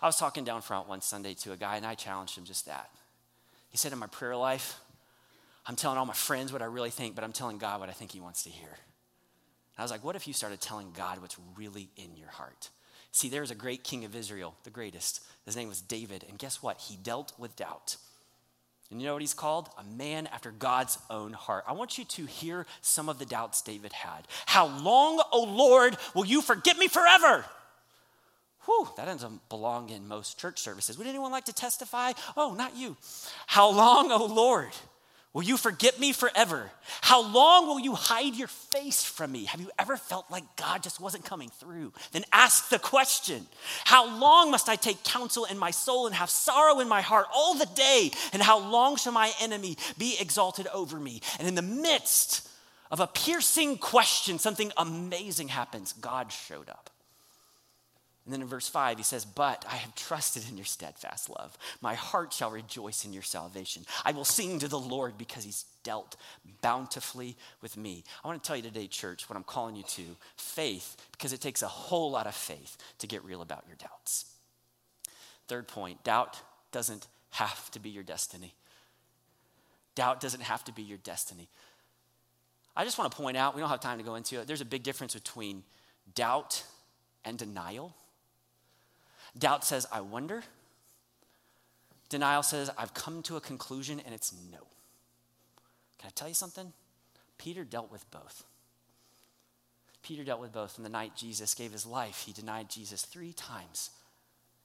[0.00, 2.66] I was talking down front one Sunday to a guy, and I challenged him just
[2.66, 2.90] that.
[3.70, 4.78] He said, In my prayer life,
[5.66, 7.92] I'm telling all my friends what I really think, but I'm telling God what I
[7.92, 8.78] think He wants to hear.
[9.78, 12.70] I was like, what if you started telling God what's really in your heart?
[13.12, 15.22] See, there was a great king of Israel, the greatest.
[15.44, 16.24] His name was David.
[16.28, 16.80] And guess what?
[16.80, 17.96] He dealt with doubt.
[18.90, 19.68] And you know what he's called?
[19.78, 21.64] A man after God's own heart.
[21.68, 24.26] I want you to hear some of the doubts David had.
[24.46, 27.44] How long, O Lord, will you forget me forever?
[28.64, 30.98] Whew, that doesn't belong in most church services.
[30.98, 32.12] Would anyone like to testify?
[32.36, 32.96] Oh, not you.
[33.46, 34.70] How long, O Lord?
[35.34, 36.70] Will you forget me forever?
[37.02, 39.44] How long will you hide your face from me?
[39.44, 41.92] Have you ever felt like God just wasn't coming through?
[42.12, 43.46] Then ask the question
[43.84, 47.26] How long must I take counsel in my soul and have sorrow in my heart
[47.34, 48.10] all the day?
[48.32, 51.20] And how long shall my enemy be exalted over me?
[51.38, 52.48] And in the midst
[52.90, 55.92] of a piercing question, something amazing happens.
[55.92, 56.88] God showed up.
[58.28, 61.56] And then in verse 5, he says, But I have trusted in your steadfast love.
[61.80, 63.86] My heart shall rejoice in your salvation.
[64.04, 66.14] I will sing to the Lord because he's dealt
[66.60, 68.04] bountifully with me.
[68.22, 70.02] I want to tell you today, church, what I'm calling you to
[70.36, 74.26] faith, because it takes a whole lot of faith to get real about your doubts.
[75.46, 76.38] Third point doubt
[76.70, 78.52] doesn't have to be your destiny.
[79.94, 81.48] Doubt doesn't have to be your destiny.
[82.76, 84.60] I just want to point out, we don't have time to go into it, there's
[84.60, 85.62] a big difference between
[86.14, 86.62] doubt
[87.24, 87.94] and denial.
[89.38, 90.42] Doubt says, I wonder.
[92.08, 94.58] Denial says, I've come to a conclusion and it's no.
[95.98, 96.72] Can I tell you something?
[97.36, 98.44] Peter dealt with both.
[100.02, 100.78] Peter dealt with both.
[100.78, 103.90] On the night Jesus gave his life, he denied Jesus three times.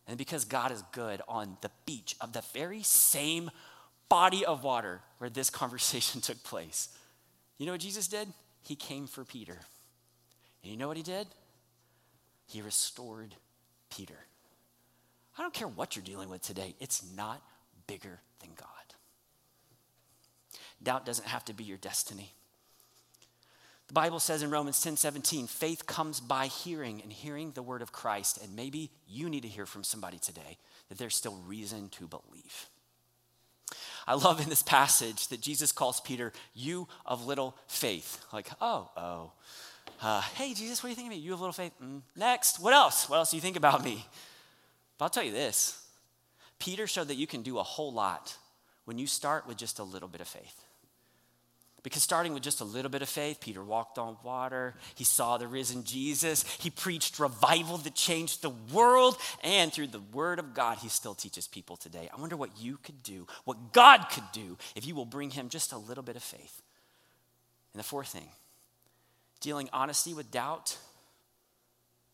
[0.07, 3.51] And because God is good on the beach of the very same
[4.09, 6.89] body of water where this conversation took place,
[7.57, 8.28] you know what Jesus did?
[8.63, 9.59] He came for Peter.
[10.63, 11.28] And you know what he did?
[12.47, 13.36] He restored
[13.89, 14.17] Peter.
[15.38, 17.42] I don't care what you're dealing with today, it's not
[17.88, 18.68] bigger than God.
[20.82, 22.34] Doubt doesn't have to be your destiny.
[23.88, 27.82] The Bible says in Romans 10 17, faith comes by hearing and hearing the word
[27.82, 28.44] of Christ.
[28.44, 30.58] And maybe you need to hear from somebody today
[30.90, 32.70] that there's still reason to believe.
[34.06, 38.24] I love in this passage that Jesus calls Peter, you of little faith.
[38.34, 39.32] Like, oh, oh.
[40.02, 41.20] Uh, hey, Jesus, what do you think of me?
[41.20, 41.72] You have little faith.
[41.82, 42.60] Mm, next.
[42.60, 43.08] What else?
[43.10, 44.06] What else do you think about me?
[44.98, 45.84] But I'll tell you this
[46.60, 48.38] Peter showed that you can do a whole lot
[48.86, 50.64] when you start with just a little bit of faith.
[51.84, 55.38] Because starting with just a little bit of faith, Peter walked on water, he saw
[55.38, 60.54] the risen Jesus, he preached revival that changed the world, and through the word of
[60.54, 62.10] God, he still teaches people today.
[62.16, 65.50] I wonder what you could do, what God could do, if you will bring him
[65.50, 66.62] just a little bit of faith.
[67.74, 68.30] And the fourth thing,
[69.41, 70.78] dealing honesty with doubt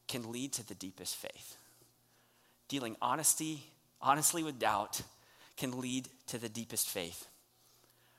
[0.07, 1.58] can lead to the deepest faith
[2.69, 3.63] dealing honesty,
[4.01, 5.01] honestly with doubt
[5.57, 7.27] can lead to the deepest faith.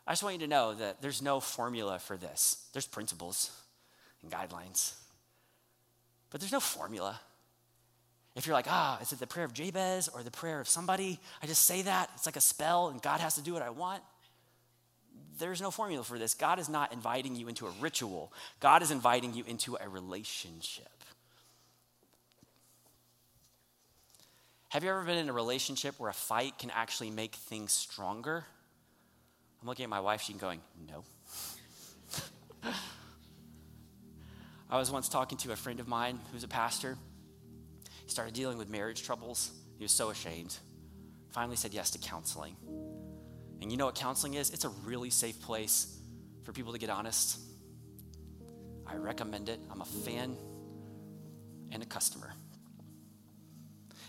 [0.06, 2.66] I just want you to know that there's no formula for this.
[2.72, 3.50] There's principles
[4.22, 4.92] and guidelines,
[6.30, 7.18] but there's no formula.
[8.36, 11.18] If you're like, ah, is it the prayer of Jabez or the prayer of somebody?
[11.42, 12.10] I just say that.
[12.14, 14.02] It's like a spell and God has to do what I want.
[15.38, 16.34] There's no formula for this.
[16.34, 20.88] God is not inviting you into a ritual, God is inviting you into a relationship.
[24.70, 28.44] Have you ever been in a relationship where a fight can actually make things stronger?
[29.60, 31.02] I'm looking at my wife, she's going, no.
[34.70, 36.96] I was once talking to a friend of mine who's a pastor.
[38.04, 39.50] He started dealing with marriage troubles.
[39.76, 40.56] He was so ashamed.
[41.30, 42.54] Finally said yes to counseling.
[43.60, 44.50] And you know what counseling is?
[44.50, 45.98] It's a really safe place
[46.44, 47.40] for people to get honest.
[48.86, 49.58] I recommend it.
[49.68, 50.36] I'm a fan
[51.72, 52.32] and a customer.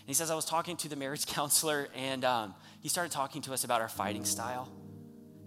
[0.02, 3.40] And he says, I was talking to the marriage counselor, and um, he started talking
[3.42, 4.68] to us about our fighting style.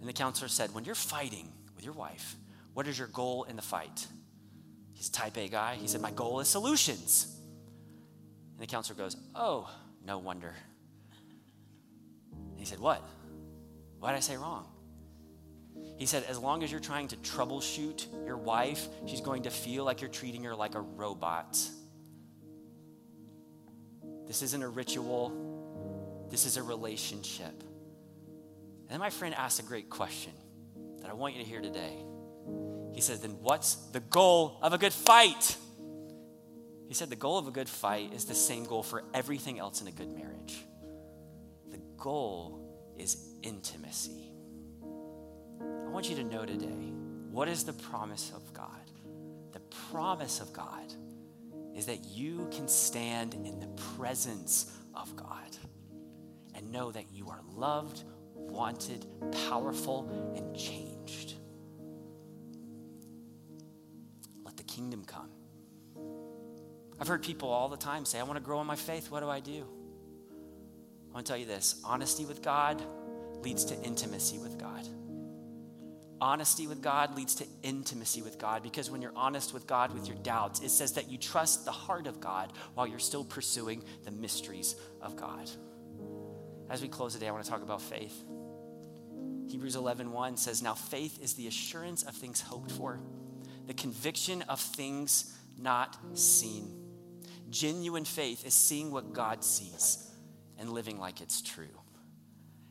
[0.00, 2.36] And the counselor said, When you're fighting with your wife,
[2.72, 4.06] what is your goal in the fight?
[4.94, 5.74] He's a type A guy.
[5.74, 7.26] He said, My goal is solutions.
[8.54, 9.70] And the counselor goes, Oh,
[10.02, 10.54] no wonder.
[12.32, 13.02] And he said, What?
[13.98, 14.66] What did I say wrong?
[15.98, 19.84] He said, As long as you're trying to troubleshoot your wife, she's going to feel
[19.84, 21.58] like you're treating her like a robot.
[24.26, 25.32] This isn't a ritual,
[26.30, 27.46] this is a relationship.
[27.46, 30.32] And then my friend asked a great question
[31.00, 31.96] that I want you to hear today.
[32.92, 35.56] He said, Then what's the goal of a good fight?
[36.88, 39.80] He said, The goal of a good fight is the same goal for everything else
[39.80, 40.56] in a good marriage.
[41.70, 44.30] The goal is intimacy.
[45.60, 46.92] I want you to know today
[47.30, 48.70] what is the promise of God?
[49.52, 49.60] The
[49.90, 50.92] promise of God
[51.76, 53.66] is that you can stand in the
[53.96, 55.56] presence of God
[56.54, 58.02] and know that you are loved,
[58.34, 59.04] wanted,
[59.48, 61.34] powerful, and changed.
[64.42, 65.28] Let the kingdom come.
[66.98, 69.10] I've heard people all the time say, I want to grow in my faith.
[69.10, 69.66] What do I do?
[71.10, 72.82] I want to tell you this honesty with God
[73.42, 74.88] leads to intimacy with God.
[76.20, 80.08] Honesty with God leads to intimacy with God because when you're honest with God with
[80.08, 83.84] your doubts, it says that you trust the heart of God while you're still pursuing
[84.04, 85.50] the mysteries of God.
[86.70, 88.24] As we close today, I want to talk about faith.
[89.48, 93.00] Hebrews 11:1 1 says, "Now faith is the assurance of things hoped for,
[93.66, 96.82] the conviction of things not seen."
[97.50, 100.10] Genuine faith is seeing what God sees
[100.58, 101.80] and living like it's true.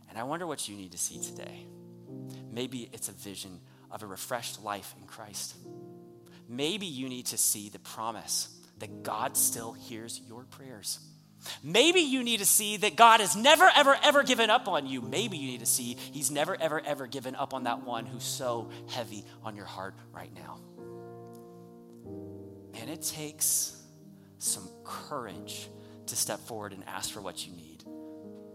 [0.09, 1.67] And I wonder what you need to see today.
[2.55, 3.59] Maybe it's a vision
[3.91, 5.57] of a refreshed life in Christ.
[6.47, 8.47] Maybe you need to see the promise
[8.79, 10.99] that God still hears your prayers.
[11.61, 15.01] Maybe you need to see that God has never, ever, ever given up on you.
[15.01, 18.23] Maybe you need to see He's never, ever, ever given up on that one who's
[18.23, 20.59] so heavy on your heart right now.
[22.79, 23.83] And it takes
[24.37, 25.67] some courage
[26.07, 27.83] to step forward and ask for what you need.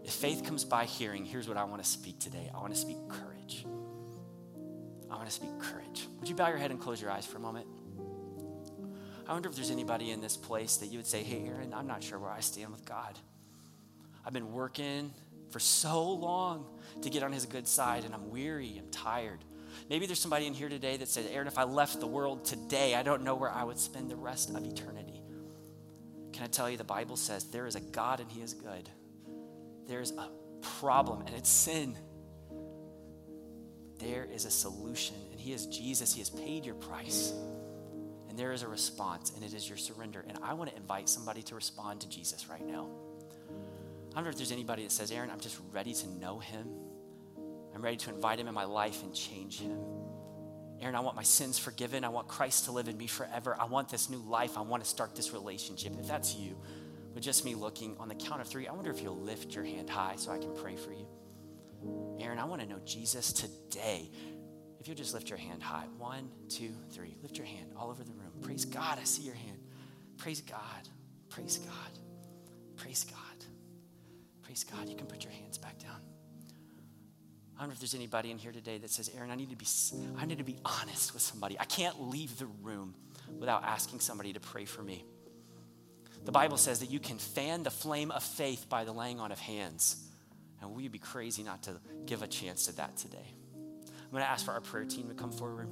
[0.04, 2.80] If faith comes by hearing, here's what I want to speak today I want to
[2.80, 3.66] speak courage.
[5.10, 6.06] I want to speak courage.
[6.20, 7.66] Would you bow your head and close your eyes for a moment?
[9.26, 11.86] I wonder if there's anybody in this place that you would say, hey, Aaron, I'm
[11.86, 13.18] not sure where I stand with God.
[14.24, 15.12] I've been working
[15.50, 16.66] for so long
[17.02, 19.38] to get on his good side, and I'm weary, I'm tired.
[19.88, 22.94] Maybe there's somebody in here today that said, Aaron, if I left the world today,
[22.94, 25.22] I don't know where I would spend the rest of eternity.
[26.32, 28.88] Can I tell you, the Bible says there is a God and he is good.
[29.86, 30.28] There's a
[30.60, 31.96] problem, and it's sin.
[34.00, 36.14] There is a solution, and he is Jesus.
[36.14, 37.32] He has paid your price.
[38.28, 40.24] And there is a response, and it is your surrender.
[40.26, 42.86] And I want to invite somebody to respond to Jesus right now.
[44.12, 46.66] I wonder if there's anybody that says, Aaron, I'm just ready to know him.
[47.74, 49.78] I'm ready to invite him in my life and change him.
[50.80, 52.04] Aaron, I want my sins forgiven.
[52.04, 53.56] I want Christ to live in me forever.
[53.58, 54.56] I want this new life.
[54.56, 55.92] I want to start this relationship.
[56.00, 56.56] If that's you,
[57.14, 59.64] with just me looking on the count of three, I wonder if you'll lift your
[59.64, 61.06] hand high so I can pray for you.
[62.20, 64.10] Aaron, I want to know Jesus today.
[64.80, 65.84] If you'll just lift your hand high.
[65.98, 67.16] One, two, three.
[67.22, 68.32] Lift your hand all over the room.
[68.42, 68.98] Praise God.
[68.98, 69.58] I see your hand.
[70.16, 70.88] Praise God.
[71.28, 71.98] Praise God.
[72.76, 73.44] Praise God.
[74.42, 74.88] Praise God.
[74.88, 76.00] You can put your hands back down.
[77.56, 79.66] I wonder if there's anybody in here today that says, Aaron, I need to be,
[80.18, 81.60] I need to be honest with somebody.
[81.60, 82.94] I can't leave the room
[83.38, 85.04] without asking somebody to pray for me.
[86.24, 89.30] The Bible says that you can fan the flame of faith by the laying on
[89.30, 89.96] of hands.
[90.60, 93.34] And we'd be crazy not to give a chance to that today.
[93.56, 95.68] I'm going to ask for our prayer team to come forward.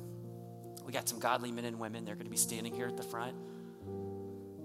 [0.86, 2.04] We got some godly men and women.
[2.04, 3.36] They're going to be standing here at the front.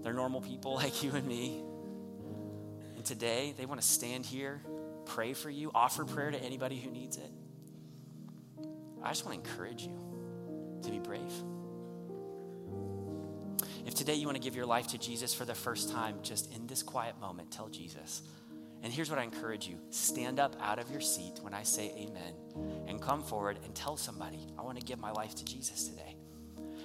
[0.02, 1.62] They're normal people like you and me.
[2.96, 4.62] And today, they want to stand here,
[5.04, 7.30] pray for you, offer prayer to anybody who needs it.
[9.02, 9.98] I just want to encourage you
[10.82, 11.32] to be brave.
[13.86, 16.54] If today you want to give your life to Jesus for the first time, just
[16.54, 18.22] in this quiet moment, tell Jesus.
[18.84, 21.90] And here's what I encourage you stand up out of your seat when I say
[21.96, 22.34] amen
[22.86, 26.16] and come forward and tell somebody, I want to give my life to Jesus today.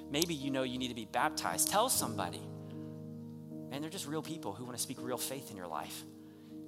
[0.10, 1.70] Maybe you know you need to be baptized.
[1.70, 2.42] Tell somebody.
[3.72, 6.04] And they're just real people who want to speak real faith in your life.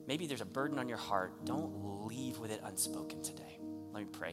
[0.06, 1.46] Maybe there's a burden on your heart.
[1.46, 3.58] Don't leave with it unspoken today.
[3.94, 4.30] Let me pray.